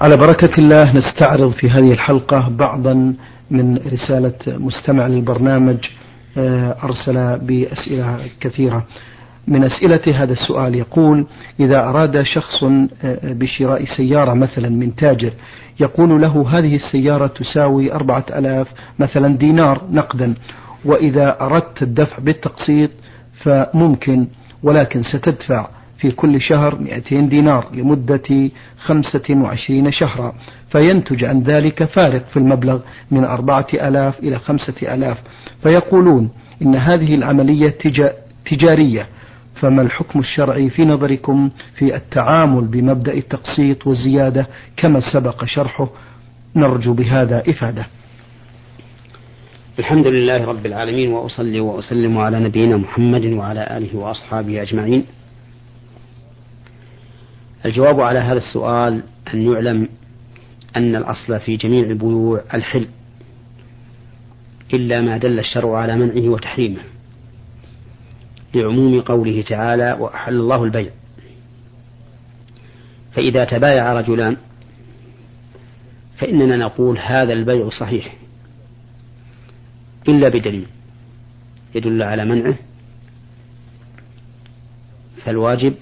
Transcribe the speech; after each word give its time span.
على 0.00 0.16
بركة 0.16 0.60
الله 0.60 0.92
نستعرض 0.92 1.52
في 1.52 1.70
هذه 1.70 1.92
الحلقة 1.92 2.48
بعضا 2.48 3.14
من 3.50 3.76
رسالة 3.76 4.34
مستمع 4.46 5.06
للبرنامج 5.06 5.76
آه، 6.38 6.76
أرسل 6.84 7.38
بأسئلة 7.38 8.18
كثيرة. 8.40 8.86
من 9.48 9.64
أسئلة 9.64 10.00
هذا 10.22 10.32
السؤال 10.32 10.74
يقول 10.74 11.26
إذا 11.60 11.80
أراد 11.80 12.22
شخص 12.22 12.64
آه، 12.64 12.88
بشراء 13.32 13.84
سيارة 13.84 14.34
مثلا 14.34 14.68
من 14.68 14.94
تاجر 14.96 15.32
يقول 15.80 16.22
له 16.22 16.46
هذه 16.48 16.76
السيارة 16.76 17.26
تساوي 17.26 17.92
أربعة 17.92 18.26
ألاف 18.30 18.66
مثلا 18.98 19.36
دينار 19.36 19.82
نقدا 19.90 20.34
وإذا 20.84 21.36
أردت 21.40 21.82
الدفع 21.82 22.18
بالتقسيط 22.18 22.90
فممكن 23.42 24.26
ولكن 24.62 25.02
ستدفع. 25.02 25.66
في 25.98 26.10
كل 26.10 26.40
شهر 26.40 26.78
200 26.78 27.20
دينار 27.20 27.68
لمدة 27.74 28.50
25 28.78 29.92
شهرا 29.92 30.34
فينتج 30.70 31.24
عن 31.24 31.42
ذلك 31.42 31.84
فارق 31.84 32.26
في 32.26 32.36
المبلغ 32.36 32.80
من 33.10 33.24
أربعة 33.24 33.66
ألاف 33.74 34.18
إلى 34.18 34.38
خمسة 34.38 34.94
ألاف. 34.94 35.22
فيقولون 35.62 36.30
إن 36.62 36.74
هذه 36.74 37.14
العملية 37.14 37.74
تجارية 38.50 39.08
فما 39.54 39.82
الحكم 39.82 40.20
الشرعي 40.20 40.70
في 40.70 40.84
نظركم 40.84 41.50
في 41.74 41.96
التعامل 41.96 42.64
بمبدأ 42.64 43.12
التقسيط 43.12 43.86
والزيادة 43.86 44.46
كما 44.76 45.00
سبق 45.12 45.44
شرحه؟ 45.44 45.88
نرجو 46.56 46.92
بهذا 46.92 47.42
إفادة. 47.48 47.86
الحمد 49.78 50.06
لله 50.06 50.44
رب 50.44 50.66
العالمين 50.66 51.10
وأصلي 51.10 51.60
وأسلم 51.60 52.18
على 52.18 52.40
نبينا 52.40 52.76
محمد 52.76 53.26
وعلى 53.26 53.76
آله 53.76 53.96
وأصحابه 53.96 54.62
أجمعين. 54.62 55.04
الجواب 57.64 58.00
على 58.00 58.18
هذا 58.18 58.38
السؤال 58.38 59.02
أن 59.34 59.52
يعلم 59.52 59.88
أن 60.76 60.96
الأصل 60.96 61.40
في 61.40 61.56
جميع 61.56 61.86
البيوع 61.86 62.44
الحل 62.54 62.88
إلا 64.74 65.00
ما 65.00 65.16
دل 65.16 65.38
الشرع 65.38 65.78
على 65.78 65.96
منعه 65.96 66.28
وتحريمه 66.28 66.80
لعموم 68.54 69.00
قوله 69.00 69.42
تعالى 69.42 69.96
وأحل 70.00 70.34
الله 70.34 70.64
البيع 70.64 70.90
فإذا 73.12 73.44
تبايع 73.44 73.92
رجلان 73.92 74.36
فإننا 76.18 76.56
نقول 76.56 76.98
هذا 76.98 77.32
البيع 77.32 77.70
صحيح 77.70 78.14
إلا 80.08 80.28
بدليل 80.28 80.66
يدل 81.74 82.02
على 82.02 82.24
منعه 82.24 82.54
فالواجب 85.24 85.74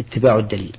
اتباع 0.00 0.38
الدليل. 0.38 0.76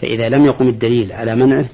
فإذا 0.00 0.28
لم 0.28 0.44
يقم 0.44 0.68
الدليل 0.68 1.12
على 1.12 1.36
منعه 1.36 1.66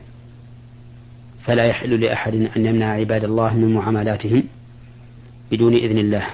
فلا 1.44 1.64
يحل 1.64 2.00
لأحد 2.00 2.34
أن 2.34 2.66
يمنع 2.66 2.86
عباد 2.86 3.24
الله 3.24 3.54
من 3.54 3.74
معاملاتهم 3.74 4.44
بدون 5.50 5.74
إذن 5.74 5.98
الله. 5.98 6.26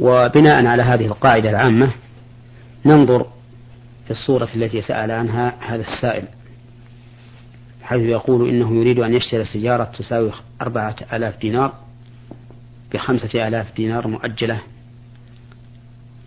وبناء 0.00 0.66
على 0.66 0.82
هذه 0.82 1.06
القاعدة 1.06 1.50
العامة 1.50 1.90
ننظر 2.84 3.26
في 4.04 4.10
الصورة 4.10 4.48
التي 4.56 4.82
سأل 4.82 5.10
عنها 5.10 5.54
هذا 5.60 5.82
السائل 5.82 6.24
حيث 7.82 8.02
يقول 8.02 8.48
إنه 8.48 8.74
يريد 8.74 8.98
أن 8.98 9.14
يشتري 9.14 9.44
سيارة 9.44 9.84
تساوي 9.84 10.32
أربعة 10.62 10.96
آلاف 11.12 11.40
دينار 11.40 11.72
بخمسة 12.92 13.48
آلاف 13.48 13.76
دينار 13.76 14.08
مؤجلة 14.08 14.60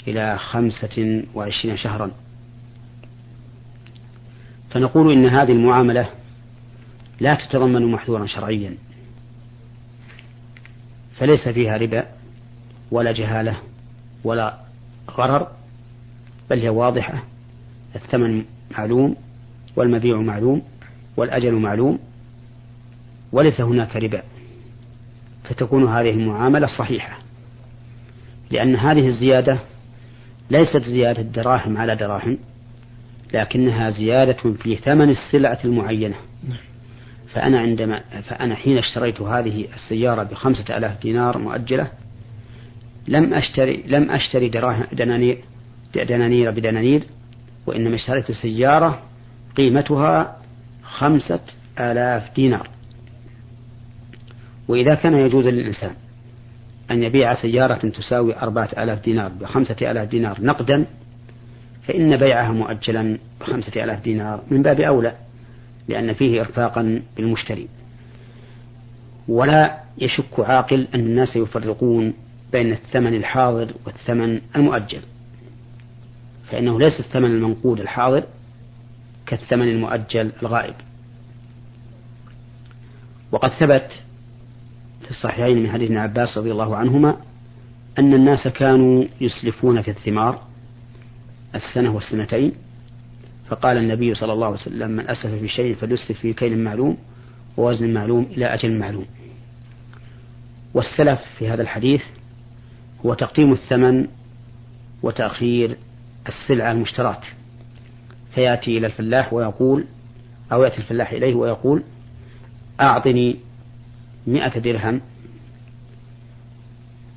إلى 0.08 0.38
خمسة 0.38 1.24
وعشرين 1.36 1.78
شهرا. 1.78 2.12
فنقول 4.70 5.14
إن 5.14 5.26
هذه 5.26 5.52
المعاملة 5.52 6.10
لا 7.20 7.36
تتضمن 7.36 7.92
محذورا 7.92 8.26
شرعيا 8.26 8.78
فليس 11.17 11.48
فيها 11.48 11.78
ربا 11.78 12.05
ولا 12.92 13.11
جهالة 13.11 13.58
ولا 14.23 14.58
غرر 15.11 15.48
بل 16.50 16.60
هي 16.60 16.70
واضحة 16.70 17.23
الثمن 17.95 18.45
معلوم 18.72 19.16
والمبيع 19.76 20.17
معلوم 20.17 20.61
والأجل 21.17 21.54
معلوم 21.54 21.99
وليس 23.32 23.61
هناك 23.61 23.95
ربا 23.95 24.23
فتكون 25.44 25.88
هذه 25.88 26.10
المعاملة 26.10 26.67
صحيحة 26.67 27.17
لأن 28.52 28.76
هذه 28.76 29.08
الزيادة 29.08 29.60
ليست 30.49 30.84
زيادة 30.84 31.22
دراهم 31.22 31.78
على 31.78 31.95
دراهم 31.95 32.38
لكنها 33.33 33.89
زيادة 33.89 34.54
في 34.64 34.76
ثمن 34.76 35.10
السلعة 35.10 35.60
المعينة. 35.65 36.15
فأنا 37.33 37.60
عندما 37.60 38.02
فأنا 38.30 38.55
حين 38.55 38.77
اشتريت 38.77 39.21
هذه 39.21 39.67
السيارة 39.73 40.23
بخمسة 40.23 40.77
آلاف 40.77 41.02
دينار 41.02 41.37
مؤجلة 41.37 41.87
لم 43.08 43.33
أشتري 43.33 43.83
لم 43.87 44.11
أشتري 44.11 44.49
دنانير 44.93 45.37
دنانير 45.95 46.52
بدنانير 46.52 47.04
وإنما 47.66 47.95
اشتريت 47.95 48.32
سيارة 48.32 49.02
قيمتها 49.58 50.37
خمسة 50.83 51.39
آلاف 51.80 52.36
دينار. 52.36 52.70
وإذا 54.67 54.95
كان 54.95 55.14
يجوز 55.14 55.48
للإنسان 55.48 55.92
أن 56.92 57.04
يبيع 57.04 57.36
سيارة 57.36 57.89
تساوي 57.89 58.37
أربعة 58.37 58.70
آلاف 58.77 59.04
دينار 59.04 59.32
بخمسة 59.42 59.92
آلاف 59.92 60.10
دينار 60.10 60.37
نقدا 60.42 60.86
فإن 61.87 62.17
بيعها 62.17 62.52
مؤجلا 62.52 63.17
بخمسة 63.42 63.83
آلاف 63.83 64.03
دينار 64.03 64.43
من 64.52 64.61
باب 64.61 64.80
أولى 64.81 65.15
لأن 65.87 66.14
فيه 66.14 66.42
إرفاقا 66.42 67.02
بالمشتري. 67.17 67.67
ولا 69.27 69.77
يشك 69.98 70.39
عاقل 70.39 70.87
أن 70.95 70.99
الناس 70.99 71.36
يفرقون 71.36 72.14
بين 72.52 72.71
الثمن 72.71 73.14
الحاضر 73.14 73.73
والثمن 73.86 74.42
المؤجل. 74.55 75.02
فإنه 76.52 76.80
ليس 76.80 76.99
الثمن 76.99 77.31
المنقود 77.31 77.80
الحاضر 77.80 78.23
كالثمن 79.25 79.67
المؤجل 79.69 80.31
الغائب. 80.42 80.75
وقد 83.31 83.49
ثبت 83.49 84.02
في 85.04 85.09
الصحيحين 85.09 85.64
من 85.64 85.71
حديث 85.71 85.89
ابن 85.89 85.98
عباس 85.98 86.37
رضي 86.37 86.52
الله 86.52 86.75
عنهما 86.75 87.17
أن 87.99 88.14
الناس 88.14 88.48
كانوا 88.48 89.05
يسلفون 89.21 89.81
في 89.81 89.92
الثمار 89.92 90.47
السنة 91.58 91.95
والسنتين. 91.95 92.52
فقال 93.50 93.78
النبي 93.78 94.16
صلى 94.16 94.34
الله 94.34 94.48
عليه 94.48 94.58
وسلم 94.58 94.92
من 94.92 95.10
أسلف 95.10 95.34
في 95.34 95.48
شيء 95.48 95.76
فليسلف 95.76 96.20
في 96.20 96.34
كيل 96.34 96.60
معلوم 96.60 96.98
ووزن 97.58 97.94
معلوم 97.94 98.28
إلى 98.32 98.45
أجل 98.45 98.80
معلوم. 98.80 99.06
والسلف 100.73 101.20
في 101.38 101.50
هذا 101.50 101.62
الحديث 101.62 102.02
هو 103.06 103.14
تقديم 103.14 103.54
الثمن 103.54 104.08
وتأخير 105.04 105.78
السلعة 106.28 106.72
المشتراة 106.72 107.22
فيأتي 108.36 108.78
إلى 108.78 108.88
الفلاح 108.88 109.34
ويقول 109.34 109.86
أو 110.52 110.64
يأتي 110.64 110.78
الفلاح 110.78 111.12
إليه 111.12 111.36
ويقول 111.36 111.84
أعطني 112.82 113.36
مئة 114.28 114.60
درهم 114.60 115.02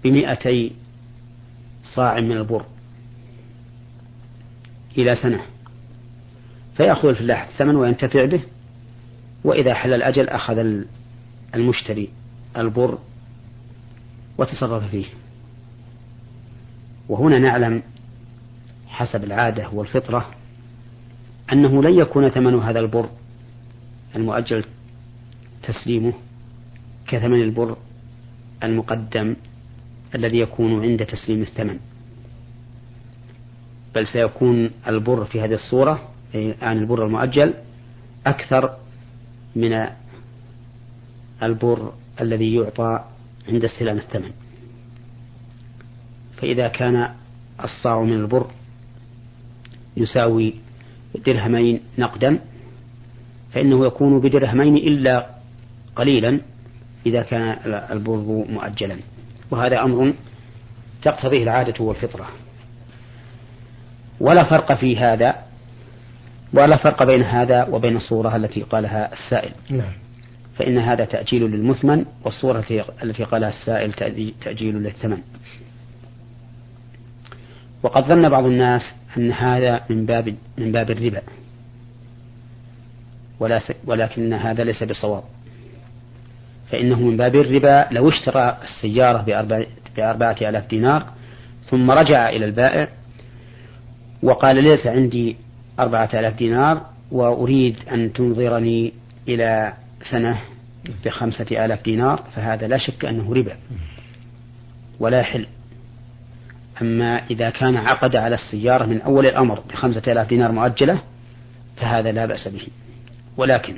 بمئتي 0.04 0.72
صاع 1.94 2.20
من 2.20 2.32
البر. 2.32 2.64
إلى 4.98 5.14
سنة. 5.14 5.40
فيأخذ 6.76 7.08
الفلاح 7.08 7.48
الثمن 7.48 7.76
وينتفع 7.76 8.24
به 8.24 8.40
وإذا 9.44 9.74
حل 9.74 9.92
الأجل 9.92 10.28
أخذ 10.28 10.66
المشتري 11.54 12.08
البر 12.56 12.98
وتصرف 14.38 14.90
فيه. 14.90 15.06
وهنا 17.08 17.38
نعلم 17.38 17.82
حسب 18.88 19.24
العادة 19.24 19.68
والفطرة 19.68 20.30
أنه 21.52 21.82
لن 21.82 21.98
يكون 21.98 22.28
ثمن 22.28 22.58
هذا 22.58 22.80
البر 22.80 23.08
المؤجل 24.16 24.64
تسليمه 25.62 26.12
كثمن 27.08 27.42
البر 27.42 27.76
المقدم 28.62 29.36
الذي 30.14 30.38
يكون 30.38 30.82
عند 30.82 31.06
تسليم 31.06 31.42
الثمن. 31.42 31.78
بل 33.94 34.06
سيكون 34.06 34.70
البر 34.86 35.24
في 35.24 35.40
هذه 35.40 35.54
الصورة 35.54 36.08
عن 36.34 36.78
البر 36.78 37.06
المؤجل 37.06 37.54
أكثر 38.26 38.76
من 39.56 39.86
البر 41.42 41.92
الذي 42.20 42.54
يعطى 42.54 43.04
عند 43.48 43.64
استلام 43.64 43.96
الثمن. 43.96 44.30
فإذا 46.36 46.68
كان 46.68 47.14
الصاع 47.64 48.02
من 48.02 48.12
البر 48.12 48.46
يساوي 49.96 50.54
درهمين 51.26 51.80
نقدا 51.98 52.38
فإنه 53.52 53.86
يكون 53.86 54.20
بدرهمين 54.20 54.76
إلا 54.76 55.26
قليلا 55.96 56.40
إذا 57.06 57.22
كان 57.22 57.42
البر 57.92 58.44
مؤجلا. 58.50 58.96
وهذا 59.50 59.82
أمر 59.82 60.14
تقتضيه 61.02 61.42
العادة 61.42 61.84
والفطرة. 61.84 62.28
ولا 64.20 64.44
فرق 64.44 64.72
في 64.72 64.96
هذا 64.96 65.34
ولا 66.52 66.76
فرق 66.76 67.02
بين 67.02 67.22
هذا 67.22 67.64
وبين 67.64 67.96
الصورة 67.96 68.36
التي 68.36 68.62
قالها 68.62 69.12
السائل. 69.12 69.52
نعم. 69.70 69.92
فإن 70.58 70.78
هذا 70.78 71.04
تأجيل 71.04 71.42
للمثمن 71.42 72.04
والصورة 72.24 72.64
التي 73.02 73.24
قالها 73.24 73.48
السائل 73.48 73.92
تأجيل 74.44 74.74
للثمن. 74.74 75.18
وقد 77.82 78.04
ظن 78.04 78.28
بعض 78.28 78.44
الناس 78.44 78.82
أن 79.16 79.32
هذا 79.32 79.80
من 79.90 80.06
باب 80.06 80.34
من 80.58 80.72
باب 80.72 80.90
الربا. 80.90 81.22
ولكن 83.86 84.32
هذا 84.32 84.64
ليس 84.64 84.82
بصواب. 84.82 85.22
فإنه 86.70 87.00
من 87.00 87.16
باب 87.16 87.36
الربا 87.36 87.86
لو 87.90 88.08
اشترى 88.08 88.58
السيارة 88.62 89.22
بأربعة 89.96 90.36
آلاف 90.42 90.66
دينار 90.66 91.06
ثم 91.64 91.90
رجع 91.90 92.28
إلى 92.28 92.44
البائع 92.44 92.88
وقال 94.22 94.64
ليس 94.64 94.86
عندي 94.86 95.36
أربعة 95.80 96.10
آلاف 96.14 96.34
دينار 96.34 96.86
وأريد 97.10 97.76
أن 97.92 98.12
تنظرني 98.12 98.92
إلى 99.28 99.72
سنة 100.10 100.40
بخمسة 101.04 101.64
آلاف 101.64 101.84
دينار 101.84 102.24
فهذا 102.34 102.66
لا 102.66 102.78
شك 102.78 103.04
أنه 103.04 103.34
ربا. 103.34 103.56
ولا 105.00 105.20
يحل 105.20 105.46
أما 106.82 107.22
إذا 107.30 107.50
كان 107.50 107.76
عقد 107.76 108.16
على 108.16 108.34
السيارة 108.34 108.84
من 108.86 109.00
أول 109.00 109.26
الأمر 109.26 109.60
بخمسة 109.70 110.12
آلاف 110.12 110.28
دينار 110.28 110.52
مؤجلة 110.52 111.02
فهذا 111.76 112.12
لا 112.12 112.26
بأس 112.26 112.48
به. 112.48 112.66
ولكن 113.36 113.74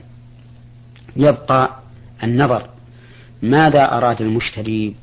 يبقى 1.16 1.76
النظر 2.22 2.68
ماذا 3.42 3.96
أراد 3.96 4.22
المشتري 4.22 4.94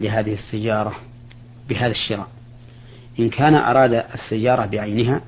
لهذه 0.00 0.32
السيارة 0.32 0.96
بهذا 1.68 1.90
الشراء. 1.90 2.28
إن 3.18 3.28
كان 3.28 3.54
أراد 3.54 3.92
السيارة 3.92 4.66
بعينها 4.66 5.20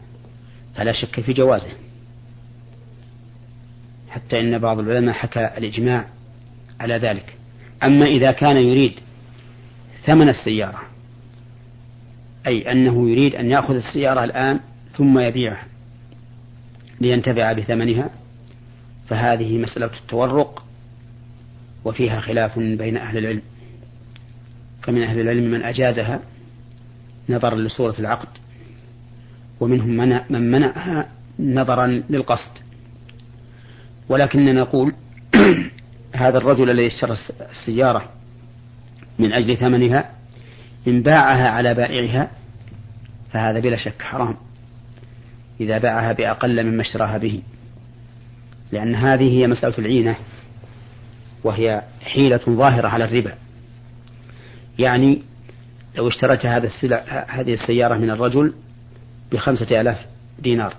فلا 0.75 0.93
شك 0.93 1.21
في 1.21 1.33
جوازه. 1.33 1.73
حتى 4.11 4.41
إن 4.41 4.59
بعض 4.59 4.79
العلماء 4.79 5.15
حكى 5.15 5.51
الإجماع 5.59 6.05
على 6.81 6.95
ذلك. 6.95 7.37
أما 7.83 8.07
إذا 8.07 8.33
كان 8.33 8.57
يريد 8.57 8.93
ثمن 10.05 10.29
السيارة 10.29 10.83
أي 12.47 12.73
أنه 12.73 13.11
يريد 13.11 13.35
أن 13.35 13.51
يأخذ 13.51 13.75
السيارة 13.75 14.25
الآن 14.25 14.61
ثم 14.97 15.19
يبيعها 15.19 15.67
لينتفع 17.01 17.53
بثمنها 17.53 18.11
فهذه 19.09 19.59
مسألة 19.59 19.91
التورق 20.03 20.65
وفيها 21.85 22.21
خلاف 22.21 22.59
بين 22.59 22.97
أهل 22.97 23.19
العلم. 23.19 23.43
فمن 24.83 25.03
أهل 25.03 25.21
العلم 25.21 25.51
من 25.51 25.63
أجازها 25.63 26.21
نظرا 27.29 27.57
لصورة 27.57 27.95
العقد 27.99 28.29
ومنهم 29.61 30.23
من 30.31 30.51
منعها 30.51 31.09
نظرا 31.41 32.03
للقصد. 32.11 32.51
ولكننا 34.09 34.53
نقول 34.53 34.93
هذا 36.15 36.39
الرجل 36.39 36.71
الذي 36.71 36.87
اشترى 36.87 37.17
السيارة 37.51 38.05
من 39.19 39.33
أجل 39.33 39.57
ثمنها 39.57 40.11
إن 40.89 41.03
باعها 41.03 41.49
على 41.49 41.75
بائعها 41.75 42.31
فهذا 43.33 43.61
بلا 43.61 43.77
شك 43.77 44.03
حرام. 44.03 44.37
إذا 45.61 45.79
باعها 45.79 46.13
بأقل 46.13 46.65
مما 46.65 46.83
اشتراها 46.83 47.19
به. 47.19 47.43
لأن 48.73 48.95
هذه 48.95 49.39
هي 49.39 49.47
مسألة 49.47 49.79
العينة 49.79 50.17
وهي 51.45 51.83
حيلة 52.03 52.41
ظاهرة 52.49 52.89
على 52.89 53.05
الربا. 53.05 53.35
يعني 54.79 55.23
لو 55.99 56.09
اشتريت 56.09 56.47
هذا 56.47 56.67
السلع 56.67 57.27
هذه 57.29 57.55
السيارة 57.55 57.95
من 57.97 58.11
الرجل 58.11 58.55
بخمسة 59.33 59.81
آلاف 59.81 60.07
دينار. 60.39 60.75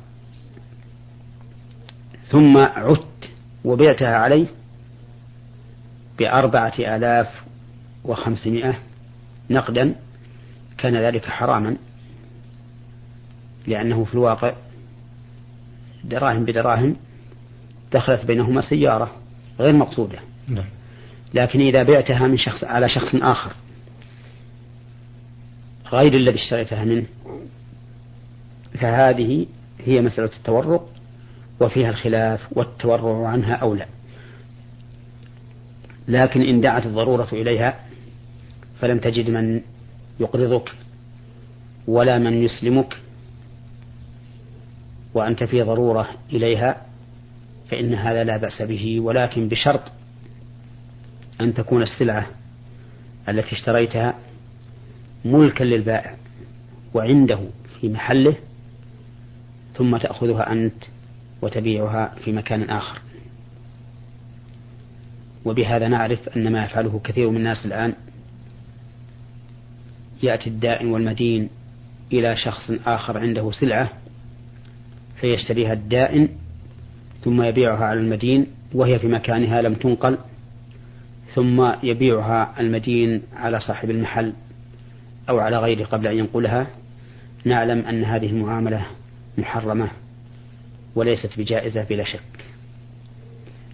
ثم 2.27 2.57
عدت 2.57 3.29
وبعتها 3.65 4.17
عليه 4.17 4.45
بأربعة 6.19 6.73
آلاف 6.79 7.27
وخمسمائة 8.03 8.79
نقدا. 9.49 9.95
كان 10.77 10.95
ذلك 10.95 11.25
حراما 11.25 11.77
لأنه 13.67 14.03
في 14.03 14.13
الواقع 14.13 14.53
دراهم 16.03 16.45
بدراهم 16.45 16.95
دخلت 17.93 18.25
بينهما 18.25 18.61
سيارة 18.61 19.11
غير 19.59 19.75
مقصودة. 19.75 20.19
نعم. 20.47 20.65
لكن 21.33 21.61
إذا 21.61 21.83
بعتها 21.83 22.27
من 22.27 22.37
شخص 22.37 22.63
على 22.63 22.89
شخص 22.89 23.15
آخر. 23.15 23.51
غير 25.91 26.13
الذي 26.13 26.35
اشتريتها 26.35 26.85
منه. 26.85 27.05
فهذه 28.73 29.45
هي 29.85 30.01
مسألة 30.01 30.29
التورق 30.37 30.89
وفيها 31.59 31.89
الخلاف 31.89 32.47
والتورع 32.51 33.27
عنها 33.27 33.53
أولى 33.53 33.85
لكن 36.07 36.41
إن 36.41 36.61
دعت 36.61 36.85
الضرورة 36.85 37.27
إليها 37.33 37.79
فلم 38.81 38.99
تجد 38.99 39.29
من 39.29 39.61
يقرضك 40.19 40.71
ولا 41.87 42.19
من 42.19 42.33
يسلمك 42.33 42.97
وأنت 45.13 45.43
في 45.43 45.61
ضرورة 45.61 46.09
إليها 46.33 46.85
فإن 47.71 47.93
هذا 47.93 48.23
لا 48.23 48.37
بأس 48.37 48.61
به. 48.61 48.99
ولكن 48.99 49.49
بشرط 49.49 49.91
أن 51.41 51.53
تكون 51.53 51.81
السلعة 51.81 52.27
التي 53.29 53.55
اشتريتها 53.55 54.13
ملكا 55.25 55.63
للبائع 55.63 56.15
وعنده 56.93 57.39
في 57.81 57.89
محله 57.89 58.35
ثم 59.73 59.97
تأخذها 59.97 60.51
أنت 60.51 60.83
وتبيعها 61.41 62.15
في 62.23 62.31
مكان 62.31 62.63
آخر. 62.63 63.01
وبهذا 65.45 65.87
نعرف 65.87 66.29
أن 66.29 66.51
ما 66.51 66.65
يفعله 66.65 67.01
كثير 67.03 67.29
من 67.29 67.37
الناس 67.37 67.65
الآن 67.65 67.93
يأتي 70.23 70.49
الدائن 70.49 70.87
والمدين 70.87 71.49
إلى 72.13 72.37
شخص 72.37 72.71
آخر 72.85 73.17
عنده 73.17 73.51
سلعة 73.51 73.89
فيشتريها 75.15 75.73
الدائن 75.73 76.29
ثم 77.23 77.41
يبيعها 77.41 77.85
على 77.85 77.99
المدين 77.99 78.47
وهي 78.73 78.99
في 78.99 79.07
مكانها 79.07 79.61
لم 79.61 79.73
تنقل 79.73 80.17
ثم 81.35 81.71
يبيعها 81.83 82.59
المدين 82.59 83.21
على 83.33 83.59
صاحب 83.59 83.89
المحل 83.89 84.33
أو 85.29 85.39
على 85.39 85.57
غيره 85.57 85.85
قبل 85.85 86.07
أن 86.07 86.17
ينقلها 86.17 86.67
نعلم 87.45 87.79
أن 87.79 88.03
هذه 88.03 88.29
المعاملة 88.29 88.85
محرمة 89.37 89.89
وليست 90.95 91.29
بجائزة 91.37 91.83
بلا 91.83 92.03
شك 92.03 92.19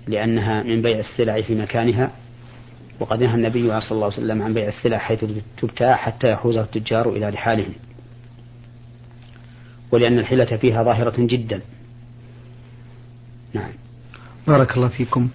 لأنها 0.08 0.64
من 0.64 0.82
بيع 0.82 1.00
السلع 1.00 1.42
في 1.42 1.56
مكانها 1.56 2.12
وقد 3.00 3.24
نهى 3.24 3.36
النبي 3.36 3.82
صلى 3.82 3.92
الله 3.92 4.06
عليه 4.06 4.16
وسلم 4.16 4.42
عن 4.42 4.54
بيع 4.54 4.68
السلع 4.68 4.98
حيث 4.98 5.26
تبتاع 5.58 5.96
حتى 5.96 6.32
يحوزها 6.32 6.64
التجار 6.64 7.10
إلى 7.10 7.30
رحالهم 7.30 7.74
ولأن 9.92 10.20
الحيلة 10.20 10.58
فيها 10.58 10.84
ظاهرة 10.84 11.16
جدا. 11.18 11.62
نعم. 13.54 13.72
بارك 14.48 14.78
الله 14.78 14.88
فيكم. 14.88 15.30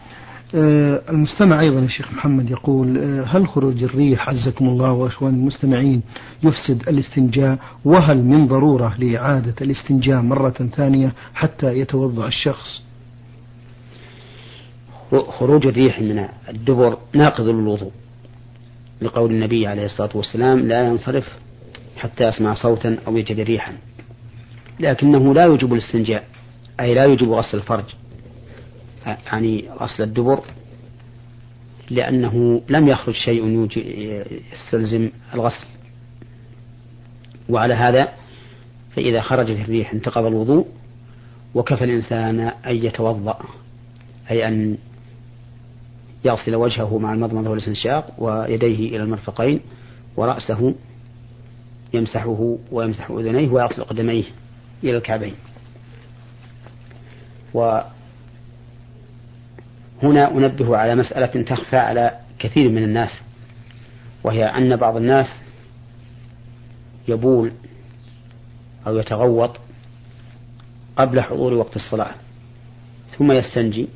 المستمع 0.54 1.60
أيضا 1.60 1.78
الشيخ 1.78 2.12
محمد 2.12 2.50
يقول 2.50 2.98
آه، 2.98 3.22
هل 3.24 3.48
خروج 3.48 3.82
الريح 3.84 4.28
عزكم 4.28 4.68
الله 4.68 4.92
وإخوان 4.92 5.34
المستمعين 5.34 6.02
يفسد 6.42 6.88
الاستنجاء؟ 6.88 7.58
وهل 7.84 8.24
من 8.24 8.46
ضرورة 8.46 8.94
لإعادة 8.98 9.54
الاستنجاء 9.60 10.22
مرة 10.22 10.68
ثانية 10.76 11.12
حتى 11.34 11.78
يتوضأ 11.78 12.26
الشخص؟ 12.26 12.82
خروج 15.38 15.66
الريح 15.66 16.00
من 16.00 16.28
الدبر 16.48 16.98
ناقض 17.14 17.44
للوضوء. 17.44 17.92
لقول 19.02 19.30
النبي 19.30 19.66
عليه 19.66 19.84
الصلاة 19.84 20.10
والسلام 20.14 20.58
لا 20.68 20.86
ينصرف 20.86 21.28
حتى 21.96 22.24
يسمع 22.24 22.54
صوتا 22.54 22.96
أو 23.06 23.16
يجد 23.16 23.40
ريحا. 23.40 23.72
لكنه 24.80 25.34
لا 25.34 25.44
يوجب 25.44 25.72
الاستنجاء 25.72 26.24
أي 26.80 26.94
لا 26.94 27.04
يوجب 27.04 27.30
غسل 27.30 27.58
الفرج. 27.58 27.84
يعني 29.06 29.68
غسل 29.80 30.02
الدبر 30.02 30.40
لأنه 31.90 32.62
لم 32.68 32.88
يخرج 32.88 33.14
شيء 33.14 33.68
يستلزم 34.52 35.10
الغسل. 35.34 35.66
وعلى 37.48 37.74
هذا 37.74 38.08
فإذا 38.96 39.20
خرجت 39.20 39.60
الريح 39.60 39.92
انتقض 39.92 40.24
الوضوء 40.24 40.66
وكفى 41.54 41.84
الإنسان 41.84 42.40
أن 42.40 42.76
يتوضأ 42.76 43.38
أي 44.30 44.48
أن 44.48 44.78
يغسل 46.24 46.54
وجهه 46.54 46.98
مع 46.98 47.14
المضمضة 47.14 47.50
والاستنشاق 47.50 48.14
ويديه 48.18 48.88
إلى 48.88 49.02
المرفقين 49.02 49.60
ورأسه 50.16 50.74
يمسحه 51.94 52.58
ويمسح 52.72 53.10
أذنيه 53.10 53.48
ويغسل 53.48 53.84
قدميه 53.84 54.24
إلى 54.84 54.96
الكعبين. 54.96 55.34
و 57.54 57.80
هنا 60.02 60.30
أنبه 60.30 60.76
على 60.76 60.94
مسألة 60.94 61.42
تخفى 61.42 61.76
على 61.76 62.18
كثير 62.38 62.68
من 62.68 62.82
الناس 62.82 63.10
وهي 64.24 64.44
أن 64.44 64.76
بعض 64.76 64.96
الناس 64.96 65.26
يبول 67.08 67.52
أو 68.86 68.96
يتغوط 68.96 69.56
قبل 70.96 71.20
حضور 71.20 71.54
وقت 71.54 71.76
الصلاة 71.76 72.14
ثم 73.18 73.32
يستنجي 73.32 73.88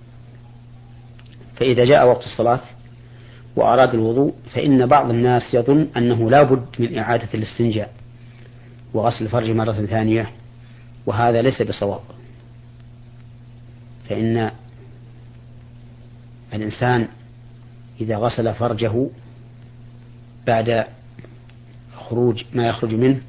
فإذا 1.56 1.84
جاء 1.84 2.06
وقت 2.06 2.24
الصلاة 2.24 2.60
وأراد 3.56 3.94
الوضوء 3.94 4.34
فإن 4.50 4.86
بعض 4.86 5.10
الناس 5.10 5.54
يظن 5.54 5.88
أنه 5.96 6.30
لا 6.30 6.42
بد 6.42 6.66
من 6.78 6.98
إعادة 6.98 7.28
الاستنجاء 7.34 7.92
وغسل 8.94 9.24
الفرج 9.24 9.50
مرة 9.50 9.72
ثانية 9.72 10.30
وهذا 11.06 11.42
ليس 11.42 11.62
بصواب 11.62 12.00
فإن 14.08 14.50
الإنسان 16.54 17.08
إذا 18.00 18.16
غسل 18.16 18.54
فرجه 18.54 19.06
بعد 20.46 20.84
خروج 21.96 22.44
ما 22.52 22.66
يخرج 22.68 22.94
منه 22.94 23.20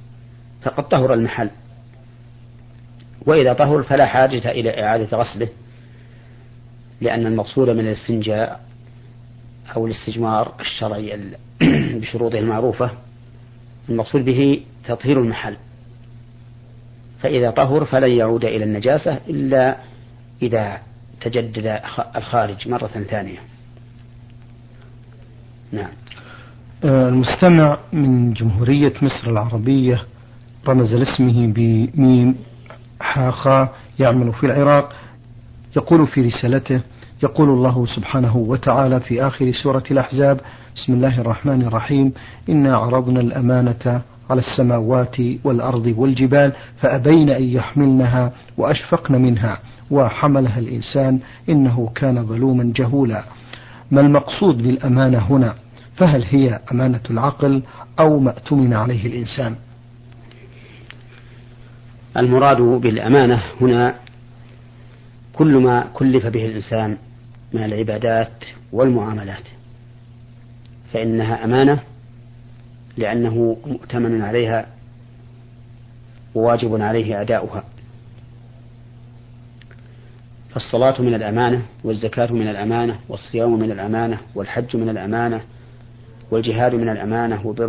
فقد 0.61 0.87
طهر 0.87 1.13
المحل. 1.13 1.49
وإذا 3.25 3.53
طهر 3.53 3.83
فلا 3.83 4.05
حاجة 4.05 4.51
إلى 4.51 4.83
إعادة 4.83 5.17
غسله 5.17 5.47
لأن 7.01 7.25
المقصود 7.25 7.69
من 7.69 7.79
الاستنجاء 7.79 8.65
أو 9.75 9.85
الاستجمار 9.85 10.53
الشرعي 10.59 11.19
بشروطه 11.99 12.39
المعروفة 12.39 12.91
المقصود 13.89 14.25
به 14.25 14.61
تطهير 14.85 15.19
المحل. 15.19 15.57
فإذا 17.21 17.51
طهر 17.51 17.85
فلن 17.85 18.11
يعود 18.11 18.45
إلى 18.45 18.63
النجاسة 18.63 19.19
إلا 19.29 19.77
إذا 20.41 20.81
تجدد 21.25 21.79
الخارج 22.15 22.69
مرة 22.69 22.87
ثانية. 22.87 23.37
نعم. 25.71 25.89
آه، 26.83 27.09
المستمع 27.09 27.77
من 27.93 28.33
جمهورية 28.33 28.93
مصر 29.01 29.29
العربية 29.29 30.03
رمز 30.67 30.93
لاسمه 30.93 31.47
بميم 31.47 32.35
حاخا 33.01 33.69
يعمل 33.99 34.33
في 34.33 34.45
العراق 34.45 34.93
يقول 35.77 36.07
في 36.07 36.21
رسالته 36.21 36.81
يقول 37.23 37.49
الله 37.49 37.85
سبحانه 37.85 38.37
وتعالى 38.37 38.99
في 38.99 39.27
آخر 39.27 39.51
سورة 39.51 39.83
الأحزاب 39.91 40.39
بسم 40.75 40.93
الله 40.93 41.21
الرحمن 41.21 41.61
الرحيم 41.61 42.13
إنا 42.49 42.77
عرضنا 42.77 43.19
الأمانة 43.19 44.01
على 44.29 44.41
السماوات 44.41 45.15
والأرض 45.43 45.93
والجبال 45.97 46.51
فأبين 46.81 47.29
أن 47.29 47.43
يحملنها 47.43 48.31
وأشفقن 48.57 49.21
منها. 49.21 49.59
وحملها 49.91 50.59
الإنسان 50.59 51.19
إنه 51.49 51.91
كان 51.95 52.25
ظلوما 52.25 52.73
جهولا. 52.75 53.23
ما 53.91 54.01
المقصود 54.01 54.57
بالأمانة 54.57 55.17
هنا؟ 55.17 55.55
فهل 55.95 56.23
هي 56.23 56.59
أمانة 56.71 57.01
العقل 57.09 57.61
أو 57.99 58.19
ما 58.19 58.31
اؤتمن 58.31 58.73
عليه 58.73 59.05
الإنسان؟ 59.05 59.55
المراد 62.17 62.61
بالأمانة 62.61 63.41
هنا 63.61 63.95
كل 65.33 65.57
ما 65.57 65.87
كلف 65.93 66.25
به 66.25 66.45
الإنسان 66.45 66.97
من 67.53 67.63
العبادات 67.63 68.43
والمعاملات. 68.71 69.43
فإنها 70.93 71.43
أمانة 71.45 71.79
لأنه 72.97 73.57
مؤتمن 73.65 74.21
عليها 74.21 74.65
وواجب 76.35 76.81
عليه 76.81 77.21
أداؤها. 77.21 77.63
فالصلاة 80.55 81.01
من 81.01 81.13
الأمانة 81.13 81.61
والزكاة 81.83 82.33
من 82.33 82.47
الأمانة 82.47 82.99
والصيام 83.09 83.59
من 83.59 83.71
الأمانة 83.71 84.17
والحج 84.35 84.75
من 84.75 84.89
الأمانة 84.89 85.41
والجهاد 86.31 86.75
من 86.75 86.89
الأمانة 86.89 87.47
وبر 87.47 87.65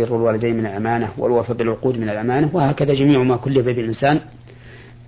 الوالدين 0.00 0.56
من 0.56 0.66
الأمانة 0.66 1.08
والوفاء 1.18 1.56
بالعقود 1.56 1.98
من 1.98 2.08
الأمانة 2.08 2.50
وهكذا 2.52 2.94
جميع 2.94 3.22
ما 3.22 3.36
كلف 3.36 3.66
به 3.66 3.80
الإنسان 3.80 4.20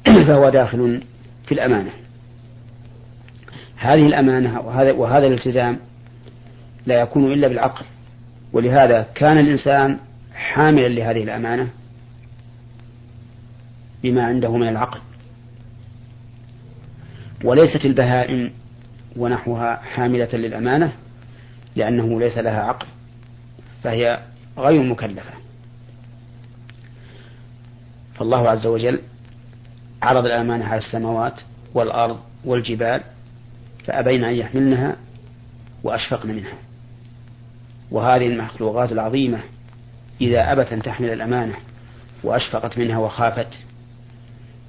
فهو 0.26 0.48
داخل 0.48 1.00
في 1.46 1.52
الأمانة. 1.52 1.90
هذه 3.76 4.06
الأمانة 4.06 4.60
وهذا, 4.60 4.92
وهذا 4.92 5.26
الالتزام 5.26 5.78
لا 6.86 7.00
يكون 7.00 7.32
إلا 7.32 7.48
بالعقل 7.48 7.84
ولهذا 8.52 9.06
كان 9.14 9.38
الإنسان 9.38 9.98
حاملا 10.34 10.88
لهذه 10.88 11.22
الأمانة 11.22 11.68
بما 14.02 14.26
عنده 14.26 14.56
من 14.56 14.68
العقل. 14.68 14.98
وليست 17.44 17.84
البهائم 17.84 18.52
ونحوها 19.16 19.76
حاملة 19.76 20.28
للأمانة 20.32 20.92
لأنه 21.76 22.20
ليس 22.20 22.38
لها 22.38 22.62
عقل 22.62 22.86
فهي 23.84 24.20
غير 24.58 24.82
مكلفة. 24.82 25.32
فالله 28.14 28.48
عز 28.48 28.66
وجل 28.66 29.00
عرض 30.02 30.24
الأمانة 30.26 30.64
على 30.64 30.78
السماوات 30.78 31.40
والأرض 31.74 32.20
والجبال 32.44 33.00
فأبين 33.86 34.24
أن 34.24 34.34
يحملنها 34.34 34.96
وأشفقن 35.82 36.28
منها. 36.28 36.58
وهذه 37.90 38.26
المخلوقات 38.26 38.92
العظيمة 38.92 39.38
إذا 40.20 40.52
أبت 40.52 40.72
أن 40.72 40.82
تحمل 40.82 41.10
الأمانة 41.10 41.54
وأشفقت 42.22 42.78
منها 42.78 42.98
وخافت 42.98 43.48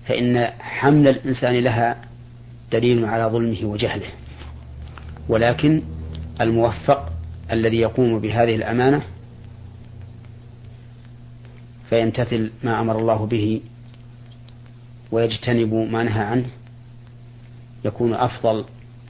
فإن 0.06 0.48
حمل 0.60 1.08
الإنسان 1.08 1.56
لها 1.56 2.07
دليل 2.72 3.06
على 3.06 3.24
ظلمه 3.24 3.58
وجهله. 3.64 4.08
ولكن 5.30 5.82
الموفق 6.42 7.10
الذي 7.52 7.78
يقوم 7.78 8.20
بهذه 8.20 8.56
الأمانة 8.56 9.02
فيمتثل 11.90 12.52
ما 12.64 12.82
أمر 12.82 13.00
الله 13.00 13.26
به 13.26 13.62
ويجتنب 15.12 15.74
ما 15.74 16.04
نهى 16.04 16.24
عنه 16.24 16.46
يكون 17.86 18.14
أفضل 18.14 18.66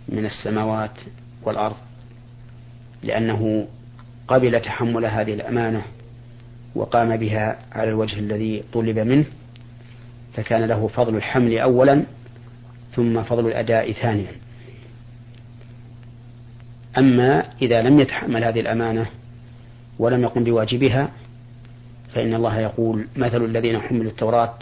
من 0.10 0.26
السماوات 0.26 0.92
والأرض 1.44 1.76
لأنه 3.04 3.68
قبل 4.28 4.62
تحمل 4.62 5.06
هذه 5.06 5.34
الأمانة 5.34 5.82
وقام 6.76 7.18
بها 7.18 7.60
على 7.72 7.90
الوجه 7.90 8.20
الذي 8.20 8.64
طلب 8.74 9.00
منه 9.00 9.26
فكان 10.34 10.64
له 10.64 10.88
فضل 10.88 11.16
الحمل 11.16 11.58
أولا 11.60 12.04
ثم 12.98 13.24
فضل 13.24 13.48
الأداء 13.48 13.92
ثانيا. 13.92 14.32
أما 16.98 17.44
إذا 17.62 17.82
لم 17.82 18.00
يتحمل 18.00 18.44
هذه 18.44 18.60
الأمانة 18.60 19.06
ولم 20.00 20.24
يقم 20.24 20.44
بواجبها 20.44 21.12
فإن 22.14 22.34
الله 22.34 22.60
يقول 22.60 23.08
مثل 23.16 23.46
الذين 23.46 23.80
حملوا 23.80 24.12
التوراة 24.12 24.60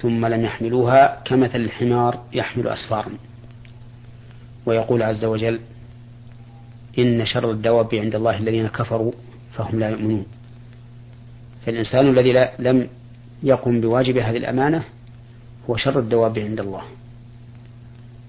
ثم 0.00 0.26
لم 0.26 0.44
يحملوها 0.44 1.22
كمثل 1.24 1.60
الحمار 1.60 2.24
يحمل 2.32 2.68
أسفارا. 2.68 3.12
ويقول 4.66 5.02
عز 5.02 5.24
وجل 5.24 5.60
إن 6.98 7.26
شر 7.26 7.50
الدواب 7.50 7.94
عند 7.94 8.14
الله 8.14 8.36
الذين 8.38 8.68
كفروا 8.68 9.12
فهم 9.52 9.80
لا 9.80 9.88
يؤمنون. 9.88 10.26
فالإنسان 11.66 12.08
الذي 12.08 12.48
لم 12.58 12.88
يقم 13.42 13.80
بواجب 13.80 14.18
هذه 14.18 14.36
الأمانة 14.36 14.84
هو 15.70 15.76
شر 15.76 15.98
الدواب 15.98 16.38
عند 16.38 16.60
الله. 16.60 16.82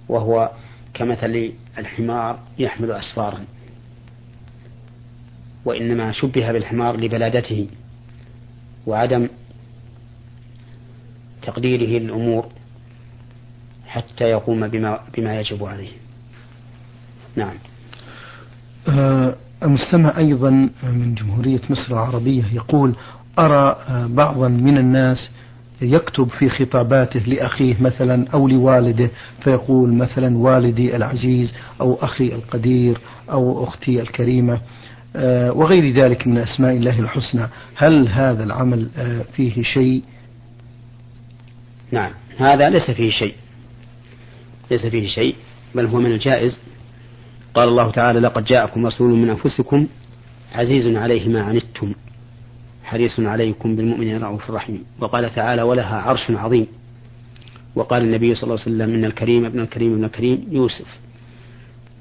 وهو 0.10 0.51
كمثل 0.93 1.51
الحمار 1.77 2.39
يحمل 2.60 2.91
أسفارا. 2.91 3.45
وإنما 5.65 6.12
شبه 6.12 6.51
بالحمار 6.51 6.98
لبلادته 6.98 7.67
وعدم 8.88 9.27
تقديره 11.41 12.00
للأمور 12.00 12.45
حتى 13.88 14.24
يقوم 14.24 14.67
بما, 14.67 15.00
بما 15.17 15.39
يجب 15.39 15.63
عليه. 15.63 15.91
نعم. 17.36 17.55
آه 18.88 19.36
المستمع 19.63 20.17
أيضا 20.17 20.50
من 20.83 21.15
جمهورية 21.15 21.62
مصر 21.69 21.93
العربية 21.93 22.43
يقول 22.53 22.95
أرى 23.39 23.75
آه، 23.89 24.07
بعضا 24.07 24.48
من 24.48 24.77
الناس 24.77 25.29
يكتب 25.81 26.29
في 26.29 26.50
خطاباته 26.50 27.19
لأخيه 27.19 27.75
مثلا 27.81 28.27
أو 28.33 28.47
لوالده 28.47 29.11
فيقول 29.43 29.93
مثلا 29.93 30.38
والدي 30.38 30.95
العزيز 30.95 31.53
أو 31.81 31.95
أخي 32.01 32.27
القدير 32.27 32.97
أو 33.31 33.63
أختي 33.63 34.01
الكريمة 34.01 34.59
آه، 35.15 35.51
وغير 35.51 35.93
ذلك 35.93 36.27
من 36.27 36.38
أسماء 36.38 36.71
الله 36.71 37.00
الحسنى. 37.00 37.47
هل 37.75 38.07
هذا 38.07 38.43
العمل 38.43 38.89
آه، 38.97 39.25
فيه 39.33 39.63
شيء؟ 39.63 40.03
نعم 41.91 42.11
هذا 42.38 42.69
ليس 42.69 42.91
فيه 42.91 43.11
شيء. 43.11 43.33
ليس 44.71 44.85
فيه 44.85 45.07
شيء 45.07 45.35
بل 45.75 45.85
هو 45.85 46.00
من 46.00 46.11
الجائز. 46.11 46.59
قال 47.53 47.69
الله 47.69 47.91
تعالى 47.91 48.19
لقد 48.19 48.45
جاءكم 48.45 48.85
رسول 48.85 49.11
من 49.11 49.29
أنفسكم 49.29 49.88
عزيز 50.55 50.95
عليه 50.95 51.29
ما 51.29 51.43
عنتم. 51.43 51.93
حريص 52.91 53.19
عليكم 53.19 53.75
بالمؤمنين 53.75 54.24
رؤوف 54.24 54.51
رحيم 54.51 54.83
وقال 55.00 55.36
تعالى 55.36 55.62
ولها 55.62 56.01
عرش 56.01 56.31
عظيم. 56.31 56.67
وقال 57.75 58.03
النبي 58.03 58.36
صلى 58.36 58.43
الله 58.43 58.60
عليه 58.62 58.75
وسلم 58.75 58.95
إن 58.95 59.05
الكريم 59.05 59.45
ابن 59.45 59.60
الكريم 59.60 59.93
ابن 59.93 60.03
الكريم 60.03 60.48
يوسف. 60.51 61.00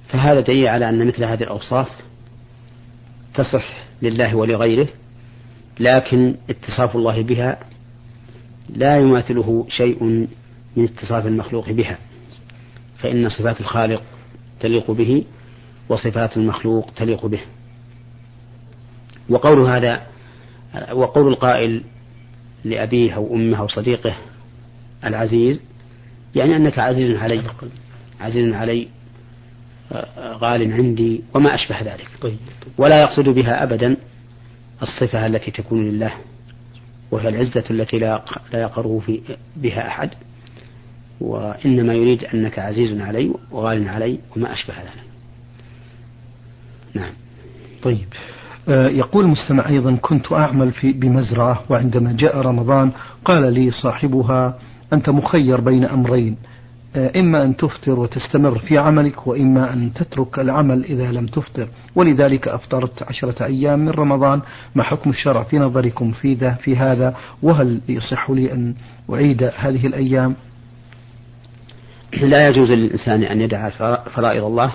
فهذا 0.09 0.41
دليل 0.41 0.69
على 0.69 0.89
أن 0.89 1.07
مثل 1.07 1.25
هذه 1.25 1.43
الأوصاف 1.43 1.89
تصح 3.35 3.65
لله 4.03 4.37
ولغيره 4.37 4.89
لكن 5.81 6.35
اتصاف 6.51 6.97
الله 6.97 7.23
بها 7.23 7.59
لا 8.69 8.99
يماثله 8.99 9.67
شيء 9.69 10.05
من 10.77 10.85
اتصاف 10.85 11.27
المخلوق 11.27 11.71
بها. 11.71 11.99
فإن 12.99 13.29
صفات 13.29 13.61
الخالق 13.61 14.03
تليق 14.61 14.91
به 14.91 15.25
وصفات 15.89 16.37
المخلوق 16.37 16.91
تليق 16.97 17.27
به. 17.27 17.41
وقول 19.29 19.61
هذا 19.61 20.11
وقول 20.93 21.29
القائل 21.29 21.83
لأبيه 22.65 23.13
أو 23.13 23.35
أمه 23.35 23.59
أو 23.59 23.69
صديقه 23.69 24.17
العزيز 25.05 25.61
يعني 26.35 26.57
أنك 26.57 26.79
عزيز 26.79 27.17
علي 27.17 27.43
عزيز 28.21 28.55
علي 28.55 28.89
غال 30.19 30.73
عندي 30.73 31.21
وما 31.35 31.55
أشبه 31.55 31.81
ذلك. 31.83 32.09
ولا 32.79 33.03
يقصد 33.03 33.29
بها 33.29 33.63
أبدا 33.63 33.97
الصفة 34.83 35.27
التي 35.27 35.51
تكون 35.51 35.89
لله 35.89 36.13
وهي 37.11 37.29
العزة 37.29 37.65
التي 37.71 37.99
لا 37.99 38.25
لا 38.53 38.61
يقره 38.61 39.03
في 39.07 39.21
بها 39.57 39.89
أحد. 39.89 40.11
وإنما 41.21 41.95
يريد 41.95 42.25
أنك 42.25 42.59
عزيز 42.59 43.01
علي 43.01 43.35
وغال 43.51 43.89
علي 43.89 44.19
وما 44.37 44.53
أشبه 44.53 44.75
ذلك. 44.75 45.05
نعم. 46.95 47.13
طيب. 47.83 48.09
يقول 48.69 49.25
المستمع 49.25 49.69
أيضا 49.69 49.97
كنت 50.01 50.33
أعمل 50.33 50.73
في 50.73 50.93
بمزرعة 50.93 51.63
وعندما 51.69 52.13
جاء 52.13 52.39
رمضان 52.41 52.91
قال 53.25 53.53
لي 53.53 53.71
صاحبها 53.71 54.59
أنت 54.93 55.11
مخير 55.11 55.61
بين 55.61 55.85
أمرين 55.85 56.37
آه، 56.97 57.21
إما 57.21 57.45
أن 57.45 57.57
تفطر 57.57 58.01
وتستمر 58.01 58.59
في 58.59 58.79
عملك 58.79 59.27
وإما 59.27 59.73
أن 59.73 59.93
تترك 59.95 60.39
العمل 60.39 60.85
إذا 60.85 61.13
لم 61.13 61.27
تفطر. 61.27 61.69
ولذلك 61.95 62.49
أفطرت 62.49 63.03
عشرة 63.03 63.45
أيام 63.45 63.79
من 63.79 63.91
رمضان. 63.91 64.41
ما 64.75 64.83
حكم 64.83 65.11
الشرع 65.11 65.43
في 65.43 65.59
نظركم 65.59 66.13
في, 66.13 66.35
ذا 66.35 66.51
في 66.51 66.77
هذا؟ 66.77 67.17
وهل 67.43 67.81
يصح 67.89 68.31
لي 68.31 68.53
أن 68.53 68.75
أعيد 69.11 69.51
هذه 69.57 69.87
الأيام؟ 69.87 70.35
لا 72.23 72.49
يجوز 72.49 72.71
للإنسان 72.71 73.23
أن 73.23 73.41
يدع 73.41 73.69
فرائض 74.15 74.45
الله 74.45 74.73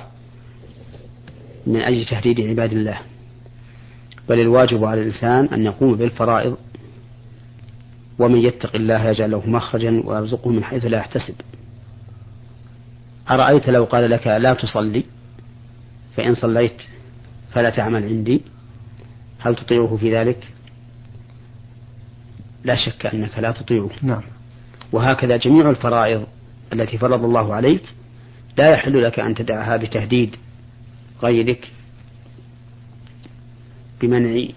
من 1.68 1.82
أجل 1.82 2.06
تهديد 2.06 2.42
عباد 2.42 2.72
الله. 2.72 3.00
بل 4.30 4.40
الواجب 4.40 4.84
على 4.84 5.02
الإنسان 5.02 5.46
أن 5.46 5.66
يقوم 5.66 5.96
بالفرائض 5.96 6.58
ومن 8.20 8.40
يتق 8.40 8.76
الله 8.76 9.10
يجعل 9.10 9.32
له 9.32 9.50
مخرجا 9.50 10.02
ويرزقه 10.06 10.50
من 10.50 10.64
حيث 10.64 10.86
لا 10.86 10.98
يحتسب. 10.98 11.36
أرأيت 13.30 13.70
لو 13.70 13.84
قال 13.84 14.10
لك 14.10 14.28
لا 14.28 14.54
تصلي 14.54 15.04
فإن 16.16 16.36
صليت 16.36 16.82
فلا 17.52 17.70
تعمل 17.70 18.04
عندي 18.04 18.42
هل 19.40 19.56
تطيعه 19.56 19.98
في 19.98 20.16
ذلك؟ 20.16 20.48
لا 22.64 22.76
شك 22.76 23.06
أنك 23.06 23.40
لا 23.40 23.52
تطيعه. 23.52 23.90
نعم. 24.02 24.22
وهكذا 24.92 25.38
جميع 25.38 25.70
الفرائض 25.70 26.26
التي 26.74 26.98
فرض 26.98 27.24
الله 27.24 27.54
عليك 27.54 27.84
لا 28.58 28.70
يحل 28.70 29.04
لك 29.04 29.20
أن 29.20 29.36
تدعها 29.36 29.78
بتهديد 29.78 30.36
غيرك 31.24 31.72
بمنع 34.02 34.48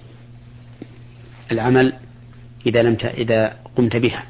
العمل 1.53 1.93
إذا 2.67 2.83
لم 2.83 2.97
إذا 3.05 3.57
قمت 3.77 3.97
بها. 3.97 4.25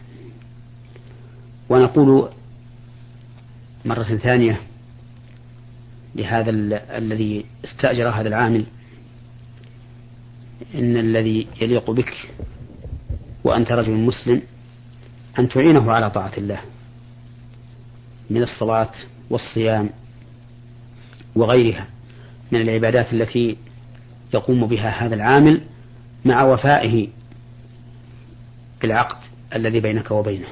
ونقول 1.68 2.28
مرة 3.84 4.02
ثانية 4.02 4.60
لهذا 6.14 6.50
الذي 6.98 7.44
استأجر 7.64 8.08
هذا 8.08 8.28
العامل 8.28 8.64
إن 10.74 10.96
الذي 10.96 11.46
يليق 11.60 11.90
بك 11.90 12.12
وأنت 13.44 13.72
رجل 13.72 13.92
مسلم 13.92 14.42
أن 15.38 15.48
تعينه 15.48 15.92
على 15.92 16.10
طاعة 16.10 16.32
الله 16.38 16.60
من 18.30 18.42
الصلاة 18.42 18.90
والصيام 19.30 19.90
وغيرها 21.34 21.86
من 22.52 22.60
العبادات 22.60 23.12
التي 23.12 23.56
يقوم 24.34 24.66
بها 24.66 24.88
هذا 24.88 25.14
العامل 25.14 25.60
مع 26.24 26.42
وفائه 26.42 27.08
بالعقد 28.82 29.16
الذي 29.54 29.80
بينك 29.80 30.10
وبينه. 30.10 30.48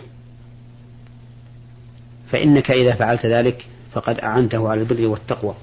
فإنك 2.31 2.71
إذا 2.71 2.95
فعلت 2.95 3.27
ذلك 3.27 3.67
فقد 3.93 4.21
أعنته 4.21 4.69
على 4.69 4.81
البر 4.81 5.07
والتقوى. 5.07 5.55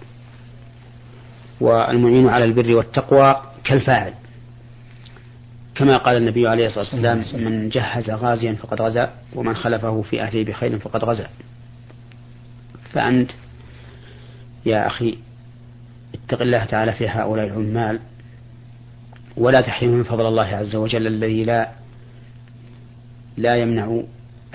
والمعين 1.61 2.27
على 2.27 2.45
البر 2.45 2.75
والتقوى 2.75 3.41
كالفاعل. 3.63 4.13
كما 5.75 5.97
قال 5.97 6.17
النبي 6.17 6.47
عليه 6.47 6.67
الصلاة 6.67 6.85
والسلام 6.85 7.45
من 7.45 7.69
جهز 7.69 8.09
غازيا 8.09 8.53
فقد 8.53 8.81
غزا 8.81 9.13
ومن 9.35 9.55
خلفه 9.55 10.01
في 10.01 10.21
أهله 10.21 10.43
بخير 10.43 10.79
فقد 10.79 11.03
غزا. 11.03 11.29
فأنت 12.91 13.31
يا 14.65 14.87
أخي 14.87 15.17
اتق 16.33 16.41
الله 16.41 16.65
تعالى 16.65 16.93
في 16.93 17.09
هؤلاء 17.09 17.47
العمال 17.47 17.99
ولا 19.37 19.61
تحرم 19.61 19.89
من 19.89 20.03
فضل 20.03 20.27
الله 20.27 20.43
عز 20.43 20.75
وجل 20.75 21.07
الذي 21.07 21.43
لا 21.43 21.71
لا 23.37 23.55
يمنع 23.55 24.01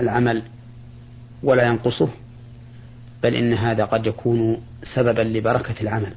العمل 0.01 0.43
ولا 1.43 1.67
ينقصه 1.67 2.09
بل 3.23 3.35
إن 3.35 3.53
هذا 3.53 3.85
قد 3.85 4.07
يكون 4.07 4.63
سببا 4.95 5.23
لبركة 5.23 5.75
العمل. 5.81 6.15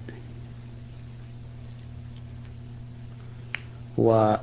وأضيف 3.97 4.41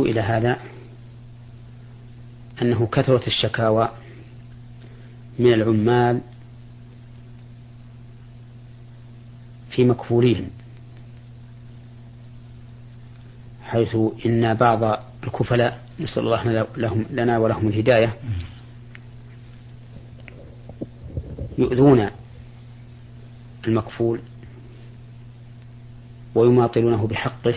إلى 0.00 0.20
هذا 0.20 0.56
أنه 2.62 2.86
كثرة 2.86 3.26
الشكاوى 3.26 3.88
من 5.38 5.52
العمال 5.52 6.20
في 9.70 9.84
مكفولهم 9.84 10.48
حيث 13.64 13.96
إن 14.26 14.54
بعض 14.54 14.98
الكفلاء 15.24 15.80
نسأل 16.00 16.22
الله 16.22 16.66
لهم 16.76 17.06
لنا 17.10 17.38
ولهم 17.38 17.68
الهداية 17.68 18.16
يؤذون 21.58 22.10
المكفول 23.66 24.20
ويماطلونه 26.34 27.06
بحقه 27.06 27.54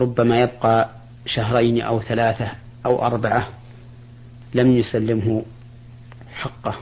ربما 0.00 0.40
يبقى 0.40 0.90
شهرين 1.26 1.82
أو 1.82 2.00
ثلاثة 2.02 2.50
أو 2.86 3.06
أربعة 3.06 3.48
لم 4.54 4.70
يسلمه 4.70 5.42
حقه. 6.34 6.74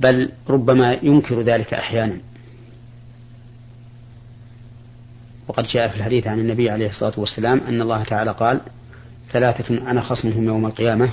بل 0.00 0.32
ربما 0.48 0.92
ينكر 0.92 1.40
ذلك 1.40 1.74
أحيانا. 1.74 2.18
وقد 5.48 5.66
جاء 5.66 5.88
في 5.88 5.96
الحديث 5.96 6.26
عن 6.26 6.38
النبي 6.38 6.70
عليه 6.70 6.88
الصلاة 6.88 7.12
والسلام 7.16 7.60
أن 7.68 7.80
الله 7.80 8.04
تعالى 8.04 8.30
قال 8.30 8.60
ثلاثة 9.32 9.90
أنا 9.90 10.00
خصمهم 10.00 10.44
يوم 10.44 10.66
القيامة 10.66 11.10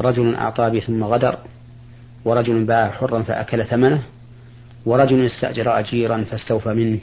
رجل 0.00 0.34
أعطى 0.34 0.70
بي 0.70 0.80
ثم 0.80 1.04
غدر 1.04 1.38
ورجل 2.24 2.64
باع 2.64 2.90
حرا 2.90 3.22
فأكل 3.22 3.64
ثمنه 3.64 4.02
ورجل 4.86 5.26
استأجر 5.26 5.78
أجيرا 5.78 6.24
فاستوفى 6.24 6.74
منه 6.74 6.98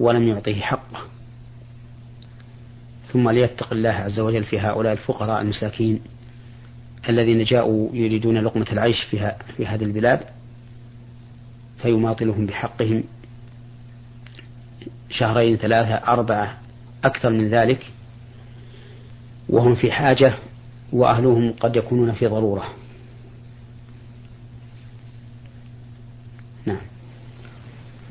ولم 0.00 0.28
يعطه 0.28 0.60
حقه. 0.60 0.98
ثم 3.12 3.30
ليتق 3.30 3.72
الله 3.72 3.90
عز 3.90 4.20
وجل 4.20 4.44
في 4.44 4.60
هؤلاء 4.60 4.92
الفقراء 4.92 5.42
المساكين. 5.42 6.00
الذين 7.08 7.44
جاءوا 7.44 7.88
يريدون 7.92 8.38
لقمة 8.38 8.66
العيش 8.72 9.02
في, 9.02 9.32
في 9.56 9.66
هذه 9.66 9.84
البلاد 9.84 10.20
فيماطلهم 11.82 12.46
بحقهم 12.46 13.04
شهرين 15.10 15.56
ثلاثة 15.56 15.94
أربعة 15.94 16.58
أكثر 17.04 17.30
من 17.30 17.48
ذلك 17.48 17.86
وهم 19.48 19.74
في 19.74 19.92
حاجة 19.92 20.34
وأهلهم 20.92 21.54
قد 21.60 21.76
يكونون 21.76 22.12
في 22.12 22.26
ضرورة. 22.26 22.64
نعم. 26.66 26.80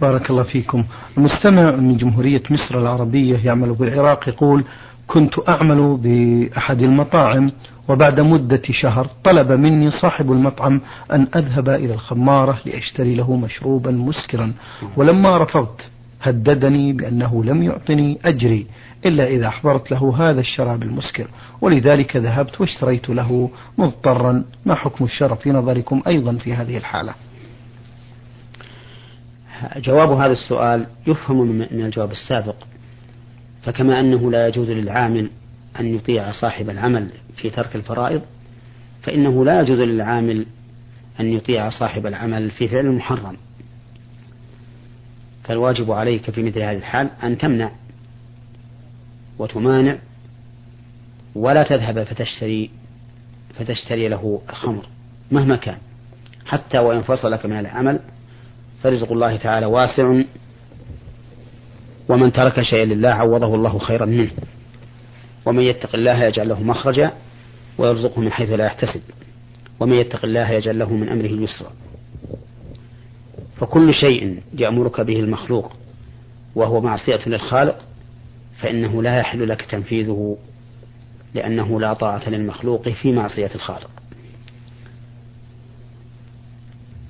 بارك 0.02 0.30
الله 0.30 0.44
فيكم. 0.44 0.86
المستمع 1.18 1.72
من 1.72 1.98
جمهورية 1.98 2.44
مصر 2.50 2.80
العربية 2.80 3.38
يعمل 3.46 3.74
بالعراق 3.74 4.30
يقول 4.30 4.64
كنت 5.08 5.50
أعمل 5.50 5.98
بأحد 5.98 6.82
المطاعم 6.82 7.52
وبعد 7.88 8.20
مدة 8.20 8.62
شهر 8.72 9.10
طلب 9.24 9.52
مني 9.52 9.92
صاحب 9.92 10.32
المطعم 10.32 10.82
أن 11.12 11.28
أذهب 11.36 11.70
إلى 11.70 11.94
الخمارة 11.94 12.60
لأشتري 12.66 13.16
له 13.16 13.36
مشروبا 13.36 13.92
مسكرا. 13.92 14.54
ولما 14.98 15.38
رفضت 15.38 15.82
هددني 16.22 16.94
بأنه 16.94 17.44
لم 17.44 17.64
يعطني 17.64 18.20
أجري 18.26 18.68
إلا 19.06 19.28
إذا 19.28 19.48
أحضرت 19.48 19.92
له 19.92 20.30
هذا 20.30 20.40
الشراب 20.40 20.84
المسكر. 20.84 21.28
ولذلك 21.62 22.16
ذهبت 22.16 22.62
واشتريت 22.62 23.10
له 23.10 23.50
مضطرا. 23.78 24.44
ما 24.66 24.76
حكم 24.76 25.06
الشرع 25.06 25.36
في 25.36 25.52
نظركم 25.52 26.02
أيضا 26.08 26.34
في 26.34 26.54
هذه 26.54 26.78
الحالة؟ 26.78 27.14
جواب 29.78 30.12
هذا 30.12 30.32
السؤال 30.32 30.86
يفهم 31.08 31.48
من 31.48 31.86
الجواب 31.86 32.12
السابق. 32.12 32.56
فكما 33.68 34.00
أنه 34.00 34.32
لا 34.32 34.48
يجوز 34.48 34.70
للعامل 34.70 35.30
أن 35.80 35.96
يطيع 35.96 36.32
صاحب 36.32 36.70
العمل 36.70 37.10
في 37.36 37.50
ترك 37.50 37.76
الفرائض 37.76 38.22
فإنه 39.04 39.46
لا 39.46 39.62
يجوز 39.62 39.80
للعامل 39.80 40.46
أن 41.20 41.34
يطيع 41.34 41.70
صاحب 41.70 42.06
العمل 42.06 42.52
في 42.52 42.68
فعل 42.68 42.86
المحرم 42.86 43.38
فالواجب 45.44 45.92
عليك 45.92 46.32
في 46.32 46.44
مثل 46.44 46.60
هذه 46.60 46.78
الحال 46.78 47.10
أن 47.24 47.38
تمنع 47.38 47.72
وتمانع 49.40 49.98
ولا 51.36 51.64
تذهب 51.64 52.04
فتشتري 52.04 52.70
فتشتري 53.54 54.08
له 54.08 54.42
الخمر 54.50 54.86
مهما 55.32 55.56
كان. 55.56 55.78
حتى 56.46 56.80
وإن 56.80 57.02
فصلك 57.02 57.46
من 57.46 57.60
العمل 57.60 58.00
فرزق 58.84 59.12
الله 59.12 59.38
تعالى 59.38 59.66
واسع 59.66 60.22
ومن 62.10 62.32
ترك 62.32 62.62
شيئا 62.62 62.86
لله 62.86 63.10
عوضه 63.10 63.56
الله 63.56 63.80
خيرا 63.80 64.06
منه. 64.06 64.32
ومن 65.46 65.64
يتق 65.64 65.96
الله 65.96 66.24
يجعل 66.24 66.50
له 66.50 66.64
مخرجا 66.64 67.12
ويرزقه 67.78 68.22
من 68.22 68.32
حيث 68.32 68.50
لا 68.50 68.66
يحتسب. 68.66 69.02
ومن 69.80 69.94
يتق 69.94 70.26
الله 70.26 70.52
يجعل 70.52 70.80
له 70.80 70.94
من 70.94 71.10
أمره 71.10 71.44
يسرا. 71.44 71.72
فكل 73.58 73.94
شيء 73.94 74.42
يأمرك 74.58 75.02
به 75.02 75.20
المخلوق 75.20 75.74
وهو 76.56 76.82
معصية 76.82 77.20
للخالق 77.28 77.86
فإنه 78.58 79.04
لا 79.04 79.18
يحل 79.18 79.50
لك 79.50 79.62
تنفيذه 79.62 80.38
لأنه 81.34 81.80
لا 81.80 81.94
طاعة 81.94 82.30
للمخلوق 82.30 82.90
في 82.90 83.12
معصية 83.12 83.52
الخالق. 83.56 83.90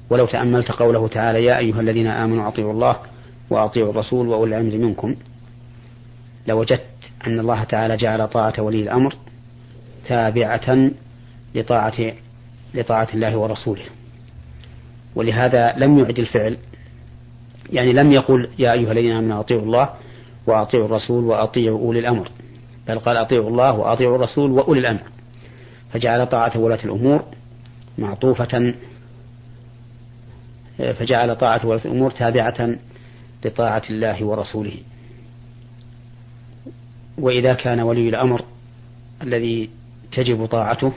ولو 0.09 0.25
تأملت 0.25 0.71
قوله 0.71 1.07
تعالى 1.07 1.43
يا 1.43 1.57
أيها 1.57 1.81
الذين 1.81 2.07
آمنوا 2.07 2.47
أطيعوا 2.47 2.73
الله 2.73 2.95
وأطيعوا 3.49 3.89
الرسول 3.89 4.27
وأولي 4.27 4.57
الأمر 4.57 4.77
منكم. 4.77 5.15
لوجدت 6.47 6.85
أن 7.27 7.39
الله 7.39 7.63
تعالى 7.63 7.97
جعل 7.97 8.27
طاعة 8.27 8.53
ولي 8.59 8.81
الأمر 8.81 9.15
تابعة 10.07 10.89
لطاعة 11.55 12.13
لطاعة 12.73 13.07
الله 13.13 13.37
ورسوله. 13.37 13.85
ولهذا 15.15 15.73
لم 15.77 15.99
يعد 15.99 16.19
الفعل 16.19 16.57
يعني 17.73 17.93
لم 17.93 18.11
يقل 18.11 18.49
يا 18.59 18.73
أيها 18.73 18.91
الذين 18.91 19.17
آمنوا 19.17 19.39
أطيعوا 19.39 19.61
الله 19.61 19.89
وأطيعوا 20.47 20.85
الرسول 20.85 21.23
وأطيعوا 21.23 21.79
أولي 21.79 21.99
الأمر 21.99 22.29
بل 22.87 22.99
قال 22.99 23.17
أطيعوا 23.17 23.49
الله 23.49 23.73
وأطيعوا 23.73 24.15
الرسول 24.15 24.51
وأولي 24.51 24.79
الأمر. 24.79 25.01
فجعل 25.93 26.27
طاعة 26.27 26.59
ولاة 26.59 26.79
الأمور 26.85 27.23
معطوفة 27.97 28.73
فجعل 30.77 31.35
طاعة 31.35 31.65
ولاة 31.65 31.81
الأمور 31.85 32.11
تابعة 32.11 32.75
لطاعة 33.47 33.81
الله 33.89 34.25
ورسوله. 34.25 34.77
وإذا 37.17 37.53
كان 37.53 37.79
ولي 37.79 38.09
الأمر 38.09 38.41
الذي 39.21 39.69
تجب 40.11 40.45
طاعته 40.45 40.93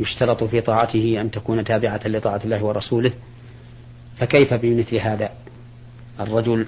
يشترط 0.00 0.44
في 0.44 0.60
طاعته 0.60 1.20
أن 1.20 1.30
تكون 1.30 1.64
تابعة 1.64 2.00
لطاعة 2.08 2.40
الله 2.44 2.64
ورسوله 2.64 3.12
فكيف 4.18 4.54
بمثل 4.54 4.96
هذا؟ 4.96 5.30
الرجل 6.20 6.66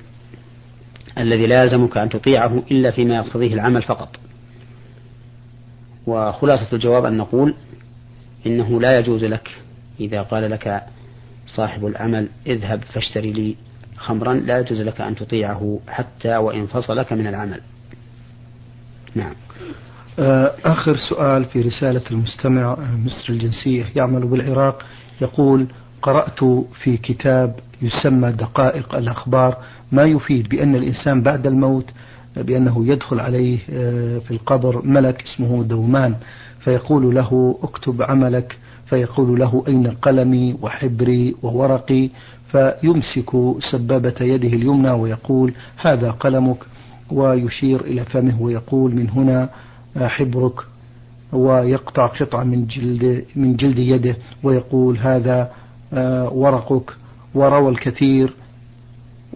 الذي 1.18 1.46
لا 1.46 1.62
يلزمك 1.62 1.96
أن 1.96 2.08
تطيعه 2.08 2.62
إلا 2.70 2.90
فيما 2.90 3.14
يقتضيه 3.14 3.54
العمل 3.54 3.82
فقط. 3.82 4.16
وخلاصة 6.06 6.68
الجواب 6.72 7.04
أن 7.04 7.16
نقول 7.16 7.54
إنه 8.46 8.80
لا 8.80 8.98
يجوز 8.98 9.24
لك 9.24 9.50
إذا 10.00 10.22
قال 10.22 10.50
لك 10.50 10.82
صاحب 11.46 11.86
العمل 11.86 12.28
اذهب 12.46 12.84
فاشتري 12.84 13.32
لي 13.32 13.56
خمرا 14.02 14.34
لا 14.34 14.58
يجوز 14.58 14.80
لك 14.80 15.00
أن 15.00 15.14
تطيعه 15.14 15.78
حتى 15.88 16.36
وإن 16.36 16.66
فصلك 16.66 17.12
من 17.12 17.26
العمل. 17.26 17.60
نعم. 19.14 19.34
آه، 20.18 20.52
آخر 20.64 20.96
سؤال 20.96 21.44
في 21.44 21.60
رسالة 21.60 22.02
المستمع 22.10 22.62
آه، 22.62 22.96
مصر 23.06 23.32
الجنسية 23.32 23.84
يعمل 23.96 24.26
بالعراق 24.26 24.82
يقول 25.20 25.66
قرأت 26.02 26.44
في 26.82 26.96
كتاب 26.96 27.54
يسمى 27.82 28.32
دقائق 28.32 28.94
الأخبار 28.94 29.56
ما 29.92 30.02
يفيد 30.02 30.48
بأن 30.48 30.76
الإنسان 30.76 31.22
بعد 31.22 31.46
الموت 31.46 31.90
بأنه 32.36 32.86
يدخل 32.86 33.20
عليه 33.20 33.58
آه، 33.70 34.18
في 34.18 34.30
القبر 34.30 34.86
ملك 34.86 35.22
اسمه 35.22 35.62
دومان 35.62 36.14
فيقول 36.60 37.14
له 37.14 37.58
اكتب 37.62 38.02
عملك 38.02 38.56
فيقول 38.86 39.40
له 39.40 39.64
أين 39.68 39.86
قلمي 39.86 40.56
وحبري 40.62 41.34
وورقي؟ 41.42 42.08
فيمسك 42.52 43.30
سبابة 43.70 44.14
يده 44.20 44.48
اليمنى 44.48 44.90
ويقول 44.90 45.52
هذا 45.76 46.10
قلمك 46.10 46.58
ويشير 47.10 47.80
إلى 47.80 48.04
فمه 48.04 48.42
ويقول 48.42 48.94
من 48.94 49.10
هنا 49.10 49.48
حبرك. 49.96 50.54
ويقطع 51.32 52.06
قطعة 52.06 52.44
من 52.44 52.66
جلد 52.66 53.24
من 53.36 53.56
جلد 53.56 53.78
يده 53.78 54.16
ويقول 54.42 54.98
هذا 54.98 55.50
آه، 55.92 56.32
ورقك. 56.32 56.92
وروى 57.34 57.68
الكثير 57.68 58.34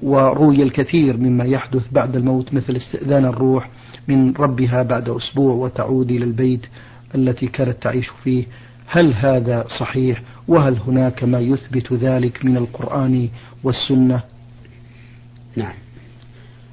وروي 0.03 0.63
الكثير 0.63 1.17
مما 1.17 1.45
يحدث 1.45 1.83
بعد 1.93 2.17
الموت 2.17 2.55
مثل 2.55 2.77
استئذان 2.77 3.25
الروح 3.25 3.69
من 4.09 4.35
ربها 4.35 4.83
بعد 4.83 5.09
أسبوع 5.09 5.55
وتعود 5.55 6.11
إلى 6.11 6.25
البيت 6.25 6.67
التي 7.15 7.47
كانت 7.47 7.83
تعيش 7.83 8.09
فيه. 8.25 8.45
هل 8.87 9.15
هذا 9.15 9.67
صحيح؟ 9.81 10.23
وهل 10.49 10.79
هناك 10.87 11.25
ما 11.25 11.41
يثبت 11.41 11.93
ذلك 11.93 12.45
من 12.45 12.57
القرآن 12.57 13.29
والسنة؟ 13.65 14.21
نعم. 15.57 15.75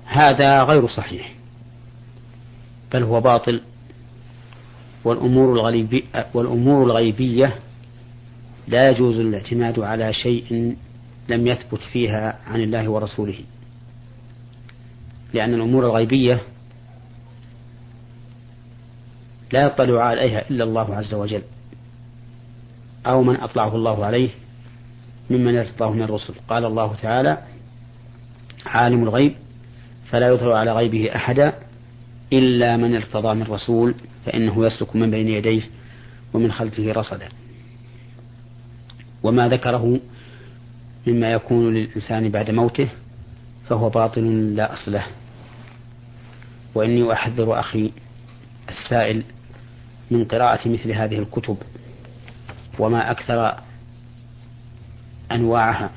هذا 0.05 0.63
غير 0.63 0.88
صحيح. 0.88 1.33
بل 2.93 3.03
هو 3.03 3.21
باطل. 3.21 3.62
والأمور 5.03 5.53
الغيبية, 5.53 6.03
والأمور 6.33 6.83
الغيبية 6.83 7.55
لا 8.67 8.89
يجوز 8.89 9.19
الاعتماد 9.19 9.79
على 9.79 10.13
شيء 10.13 10.75
لم 11.29 11.47
يثبت 11.47 11.79
فيها 11.91 12.39
عن 12.45 12.62
الله 12.62 12.89
ورسوله 12.89 13.39
لأن 15.33 15.53
الأمور 15.53 15.86
الغيبية 15.86 16.41
لا 19.51 19.65
يطلع 19.65 20.03
عليها 20.03 20.49
إلا 20.49 20.63
الله 20.63 20.95
عز 20.95 21.13
وجل 21.13 21.41
أو 23.05 23.23
من 23.23 23.36
أطلعه 23.36 23.75
الله 23.75 24.05
عليه 24.05 24.29
ممن 25.29 25.57
ارتضاه 25.57 25.91
من 25.91 26.01
الرسل. 26.01 26.33
قال 26.47 26.65
الله 26.65 26.95
تعالى 26.95 27.38
عالم 28.65 29.03
الغيب 29.03 29.36
فلا 30.09 30.27
يظهر 30.27 30.51
على 30.51 30.73
غيبه 30.73 31.15
أحدا 31.15 31.53
إلا 32.33 32.77
من 32.77 32.95
ارتضى 32.95 33.33
من 33.33 33.43
رسول 33.43 33.95
فإنه 34.25 34.65
يسلك 34.65 34.95
من 34.95 35.12
بين 35.12 35.27
يديه 35.27 35.62
ومن 36.33 36.51
خلفه 36.51 36.91
رصدا. 36.91 37.29
وما 39.23 39.49
ذكره 39.49 39.99
مما 41.07 41.31
يكون 41.31 41.73
للإنسان 41.73 42.29
بعد 42.29 42.51
موته 42.51 42.89
فهو 43.69 43.89
باطل 43.89 44.55
لا 44.55 44.73
أصل 44.73 44.91
له. 44.91 45.05
وإني 46.75 47.13
أحذر 47.13 47.59
أخي 47.59 47.91
السائل 48.69 49.23
من 50.11 50.25
قراءة 50.25 50.69
مثل 50.69 50.91
هذه 50.91 51.19
الكتب 51.19 51.57
وما 52.79 53.11
أكثر 53.11 53.57
أنواعها 55.31 55.91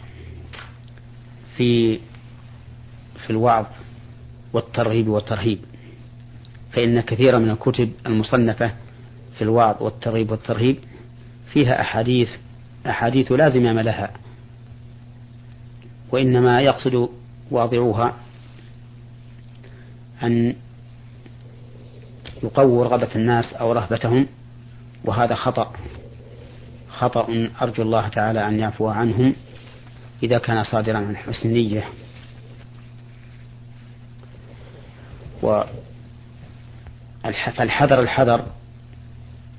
في 1.56 1.98
في 3.24 3.30
الوعظ 3.30 3.66
والترغيب 4.52 5.08
والترهيب. 5.08 5.58
فإن 6.72 7.00
كثيرا 7.00 7.38
من 7.38 7.50
الكتب 7.50 7.92
المصنفة 8.06 8.70
في 9.38 9.42
الوعظ 9.42 9.82
والترغيب 9.82 10.30
والترهيب 10.30 10.76
فيها 11.52 11.80
أحاديث 11.80 12.30
أحاديث 12.86 13.32
لا 13.32 13.48
زمام 13.48 13.78
لها 13.80 14.10
وإنما 16.10 16.60
يقصد 16.60 17.08
واضعوها 17.50 18.14
أن 20.22 20.54
يقووا 22.42 22.84
رغبة 22.84 23.14
الناس 23.16 23.54
أو 23.54 23.72
رهبتهم 23.72 24.26
وهذا 25.04 25.34
خطأ. 25.34 25.72
خطأ 26.88 27.48
أرجو 27.62 27.82
الله 27.82 28.08
تعالى 28.08 28.48
أن 28.48 28.58
يعفو 28.58 28.88
عنهم 28.88 29.34
إذا 30.22 30.38
كان 30.38 30.64
صادرا 30.64 30.98
عن 30.98 31.16
حسن 31.16 31.48
نية. 31.48 31.84
فالحذر 37.56 38.00
الحذر 38.00 38.46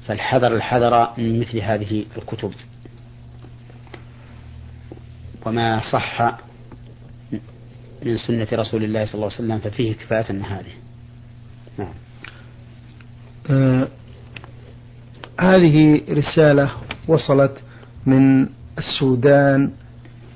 فالحذر 0.07 0.55
الحذر 0.55 1.13
من 1.17 1.39
مثل 1.39 1.57
هذه 1.57 2.05
الكتب. 2.17 2.53
وما 5.47 5.81
صح 5.91 6.38
من 8.05 8.17
سنة 8.17 8.47
رسول 8.53 8.83
الله 8.83 9.05
صلى 9.05 9.13
الله 9.15 9.25
عليه 9.25 9.36
وسلم 9.36 9.60
ففيه 9.60 9.93
كفاية 9.93 10.31
هذه 10.31 10.73
نعم. 11.77 11.93
آه 13.49 13.88
هذه 15.39 16.01
رسالة 16.10 16.71
وصلت 17.07 17.57
من 18.05 18.49
السودان 18.77 19.71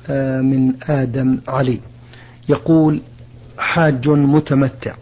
آه 0.10 0.42
من 0.42 0.84
آدم 0.84 1.42
علي 1.48 1.80
يقول 2.50 3.02
حاج 3.58 4.08
متمتع 4.08 4.96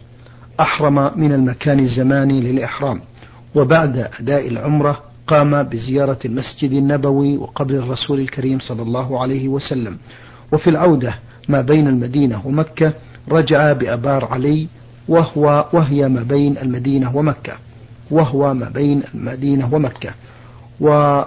أحرم 0.59 1.19
من 1.19 1.33
المكان 1.33 1.79
الزماني 1.79 2.41
للإحرام 2.41 3.01
وبعد 3.55 3.97
أداء 3.97 4.47
العمرة 4.47 5.03
قام 5.29 5.63
بزيارة 5.63 6.19
المسجد 6.25 6.71
النبوي 6.71 7.37
وقبر 7.37 7.73
الرسول 7.73 8.19
الكريم 8.19 8.59
صلى 8.59 8.81
الله 8.81 9.21
عليه 9.21 9.47
وسلم. 9.47 9.97
وفي 10.51 10.69
العودة 10.69 11.13
ما 11.49 11.61
بين 11.61 11.87
المدينة 11.87 12.47
ومكة 12.47 12.93
رجع 13.29 13.73
بأبار 13.73 14.25
علي 14.25 14.67
وهو 15.07 15.65
وهي 15.73 16.07
ما 16.07 16.23
بين 16.23 16.57
المدينة 16.57 17.17
ومكة. 17.17 17.53
وهو 18.11 18.53
ما 18.53 18.69
بين 18.69 19.03
المدينة 19.15 19.73
ومكة. 19.73 20.13
و 20.81 21.21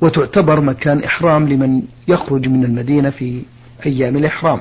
وتعتبر 0.00 0.60
مكان 0.60 1.04
إحرام 1.04 1.48
لمن 1.48 1.82
يخرج 2.08 2.48
من 2.48 2.64
المدينة 2.64 3.10
في 3.10 3.42
أيام 3.86 4.16
الإحرام. 4.16 4.60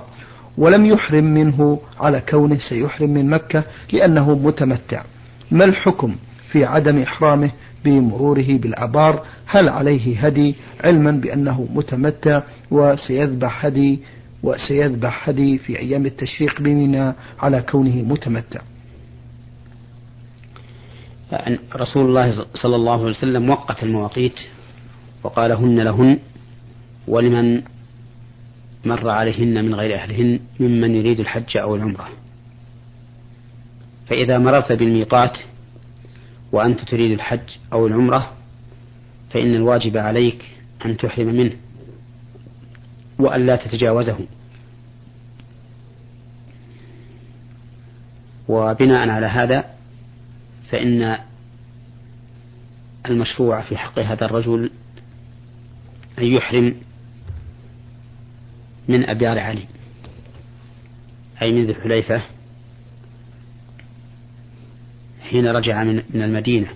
ولم 0.57 0.85
يحرم 0.85 1.23
منه 1.23 1.79
على 1.99 2.21
كونه 2.29 2.57
سيحرم 2.69 3.09
من 3.09 3.29
مكة 3.29 3.63
لأنه 3.93 4.35
متمتع. 4.35 5.03
ما 5.51 5.65
الحكم؟ 5.65 6.15
في 6.55 6.65
عدم 6.65 7.01
إحرامه 7.01 7.51
بمروره 7.85 8.57
بالعبار 8.57 9.25
هل 9.45 9.69
عليه 9.69 10.19
هدي 10.19 10.55
علما 10.83 11.11
بأنه 11.11 11.67
متمتع 11.73 12.41
وسيذبح 12.71 13.65
هدي 13.65 13.99
وسيذبح 14.43 15.29
هدي 15.29 15.57
في 15.57 15.79
أيام 15.79 16.05
التشريق 16.05 16.61
بمنى 16.61 17.13
على 17.39 17.61
كونه 17.61 17.95
متمتع؟ 17.95 18.59
رسول 21.75 22.05
الله 22.05 22.45
صلى 22.53 22.75
الله 22.75 22.99
عليه 22.99 23.17
وسلم 23.17 23.49
وقت 23.49 23.83
المواقيت 23.83 24.39
وقال 25.23 25.51
هن 25.51 25.79
لهن 25.79 26.19
ولمن 27.07 27.61
مر 28.85 29.09
عليهن 29.09 29.65
من 29.65 29.75
غير 29.75 29.95
أهلهن 29.95 30.39
ممن 30.59 30.95
يريد 30.95 31.19
الحج 31.19 31.57
أو 31.57 31.75
العمرة. 31.75 32.09
فإذا 34.07 34.37
مررت 34.37 34.71
بالميقات 34.71 35.37
وأنت 36.55 36.79
تريد 36.79 37.11
الحج 37.11 37.49
أو 37.73 37.87
العمرة 37.87 38.33
فإن 39.29 39.55
الواجب 39.55 39.97
عليك 39.97 40.45
أن 40.85 40.97
تحرم 40.97 41.27
منه 41.27 41.51
وأن 43.19 43.45
لا 43.45 43.55
تتجاوزه. 43.55 44.27
وبناء 48.47 49.09
على 49.09 49.25
هذا 49.25 49.65
فإن 50.69 51.17
المشروع 53.05 53.61
في 53.61 53.77
حق 53.77 53.99
هذا 53.99 54.25
الرجل 54.25 54.71
أن 56.19 56.23
يحرم 56.23 56.75
من 58.87 59.09
أبيار 59.09 59.39
علي 59.39 59.65
أي 61.41 61.51
من 61.51 61.65
ذي 61.65 61.71
الحليفة 61.71 62.21
حين 65.25 65.47
رجع 65.47 65.83
من, 65.83 65.95
من 66.13 66.21
المدينة 66.21 66.67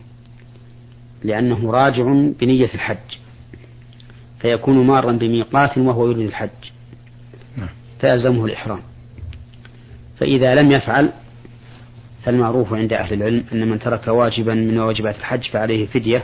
لأنه 1.24 1.72
راجع 1.72 2.04
بنية 2.40 2.70
الحج 2.74 2.98
فيكون 4.40 4.88
مارا 4.88 5.12
بميقات 5.12 5.78
وهو 5.78 6.12
يريد 6.12 6.28
الحج 6.28 6.50
نعم. 7.58 7.70
فيلزمه 8.02 8.46
الإحرام. 8.46 8.82
فإذا 10.20 10.56
لم 10.56 10.72
يفعل 10.72 11.12
فالمعروف 12.24 12.74
عند 12.74 12.94
أهل 12.94 13.14
العلم 13.14 13.44
أن 13.54 13.68
من 13.68 13.80
ترك 13.80 14.08
واجبا 14.08 14.54
من 14.54 14.80
واجبات 14.80 15.16
الحج 15.16 15.44
فعليه 15.44 15.86
فدية 15.86 16.24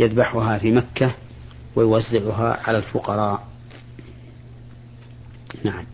يذبحها 0.00 0.58
في 0.58 0.70
مكة 0.70 1.14
ويوزعها 1.76 2.60
على 2.64 2.78
الفقراء. 2.78 3.46
نعم. 5.64 5.84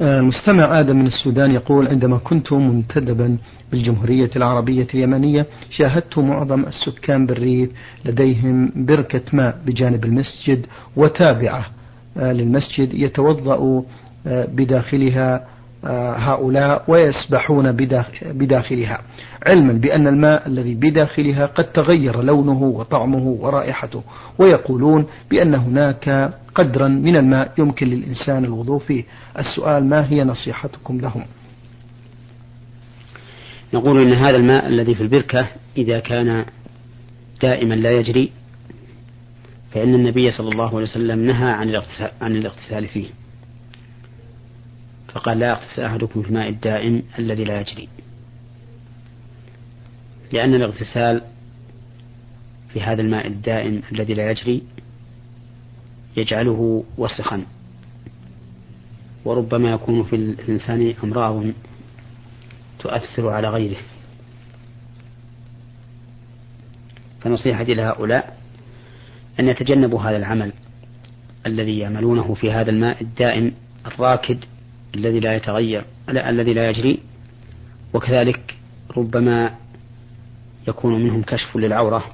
المستمع 0.00 0.64
آه، 0.64 0.80
آدم 0.80 0.96
من 0.96 1.06
السودان 1.06 1.50
يقول 1.50 1.88
عندما 1.88 2.18
كنت 2.18 2.52
منتدبا 2.52 3.36
بالجمهورية 3.72 4.30
العربية 4.36 4.86
اليمنية 4.94 5.46
شاهدت 5.70 6.18
معظم 6.18 6.64
السكان 6.64 7.26
بالريف 7.26 7.70
لديهم 8.04 8.72
بركة 8.76 9.22
ماء 9.32 9.58
بجانب 9.66 10.04
المسجد 10.04 10.66
وتابعة 10.96 11.66
آه، 12.16 12.32
للمسجد 12.32 12.94
يتوضأ 12.94 13.84
آه، 14.26 14.46
بداخلها 14.46 15.46
هؤلاء 16.16 16.84
ويسبحون 16.88 17.72
بداخلها. 18.22 19.00
علما 19.46 19.72
بأن 19.72 20.06
الماء 20.06 20.46
الذي 20.46 20.74
بداخلها 20.74 21.46
قد 21.46 21.64
تغير 21.64 22.22
لونه 22.22 22.62
وطعمه 22.62 23.28
ورائحته 23.28 24.02
ويقولون 24.38 25.06
بأن 25.30 25.54
هناك 25.54 26.30
قدرا 26.54 26.88
من 26.88 27.16
الماء 27.16 27.52
يمكن 27.58 27.86
للإنسان 27.86 28.44
الوضوء 28.44 28.78
فيه. 28.78 29.04
السؤال 29.38 29.84
ما 29.84 30.08
هي 30.10 30.24
نصيحتكم 30.24 31.00
لهم؟ 31.00 31.24
نقول 33.74 34.02
إن 34.02 34.12
هذا 34.12 34.36
الماء 34.36 34.66
الذي 34.66 34.94
في 34.94 35.00
البركة 35.00 35.46
إذا 35.76 35.98
كان 36.00 36.44
دائما 37.42 37.74
لا 37.74 37.90
يجري 37.90 38.30
فإن 39.72 39.94
النبي 39.94 40.30
صلى 40.30 40.48
الله 40.48 40.68
عليه 40.68 40.82
وسلم 40.82 41.18
نهى 41.26 41.50
عن 42.20 42.36
الاغتسال, 42.36 42.88
فيه. 42.88 43.06
فقال 45.14 45.38
لا 45.38 45.48
يغتسل 45.48 45.82
أحدكم 45.82 46.22
في 46.22 46.28
الماء 46.28 46.48
الدائم 46.48 47.02
الذي 47.18 47.44
لا 47.44 47.60
يجري. 47.60 47.88
لأن 50.32 50.54
الاغتسال 50.54 51.22
في 52.72 52.80
هذا 52.80 53.02
الماء 53.02 53.26
الدائم 53.26 53.82
الذي 53.92 54.14
لا 54.14 54.30
يجري 54.30 54.62
يجعله 56.16 56.84
وسخا. 56.98 57.46
وربما 59.24 59.72
يكون 59.72 60.04
في 60.04 60.16
الإنسان 60.16 60.94
أمراض 61.04 61.44
تؤثر 62.78 63.28
على 63.28 63.48
غيره. 63.48 63.80
فنصيحتي 67.20 67.74
لهؤلاء 67.74 68.38
أن 69.40 69.48
يتجنبوا 69.48 70.02
هذا 70.02 70.16
العمل 70.16 70.52
الذي 71.46 71.78
يعملونه 71.78 72.34
في 72.34 72.52
هذا 72.52 72.70
الماء 72.70 73.02
الدائم 73.02 73.52
الراكد 73.86 74.44
الذي 74.94 75.20
لا 75.20 75.36
يتغير 75.36 75.84
الذي 76.08 76.54
لا 76.54 76.68
يجري 76.68 76.98
وكذلك 77.94 78.56
ربما 78.96 79.54
يكون 80.68 81.04
منهم 81.04 81.22
كشف 81.22 81.56
للعورة 81.56 82.04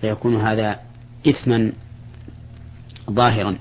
فيكون 0.00 0.36
هذا 0.36 0.80
إثما 1.28 1.72
ظاهرا 3.10 3.56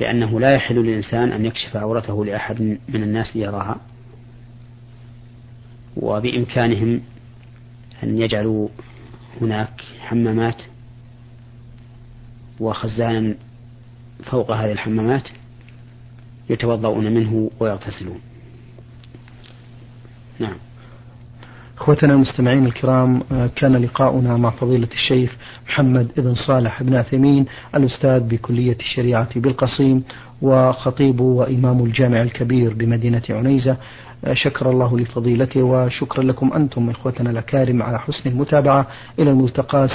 لأنه 0.00 0.40
لا 0.40 0.54
يحل 0.54 0.74
للإنسان 0.74 1.32
أن 1.32 1.46
يكشف 1.46 1.76
عورته 1.76 2.24
لأحد 2.24 2.78
من 2.88 3.02
الناس 3.02 3.36
ليراها 3.36 3.80
وبإمكانهم 5.96 7.00
أن 8.02 8.20
يجعلوا 8.20 8.68
هناك 9.40 9.82
حمامات 10.00 10.62
وخزانا 12.60 13.34
فوق 14.24 14.50
هذه 14.50 14.72
الحمامات 14.72 15.28
يتوضؤون 16.50 17.14
منه 17.14 17.50
ويغتسلون. 17.60 18.20
نعم. 20.38 20.56
أخوتنا 21.78 22.14
المستمعين 22.14 22.66
الكرام 22.66 23.22
آه، 23.32 23.50
كان 23.56 23.76
لقاؤنا 23.76 24.36
مع 24.36 24.50
فضيلة 24.50 24.88
الشيخ 24.92 25.36
محمد 25.68 26.08
بن 26.16 26.34
صالح 26.34 26.82
بن 26.82 26.94
عثيمين 26.94 27.46
الأستاذ 27.74 28.20
بكلية 28.20 28.76
الشريعة 28.80 29.40
بالقصيم 29.40 30.04
وخطيب 30.42 31.20
وإمام 31.20 31.84
الجامع 31.84 32.22
الكبير 32.22 32.74
بمدينة 32.74 33.22
عنيزة. 33.30 33.76
آه، 34.24 34.34
شكر 34.34 34.70
الله 34.70 34.98
لفضيلته 34.98 35.62
وشكرا 35.62 36.22
لكم 36.22 36.52
أنتم 36.52 36.90
إخوتنا 36.90 37.30
الأكارم 37.30 37.82
على 37.82 37.98
حسن 37.98 38.30
المتابعة. 38.30 38.86
إلى 39.18 39.30
الملتقى 39.30 39.88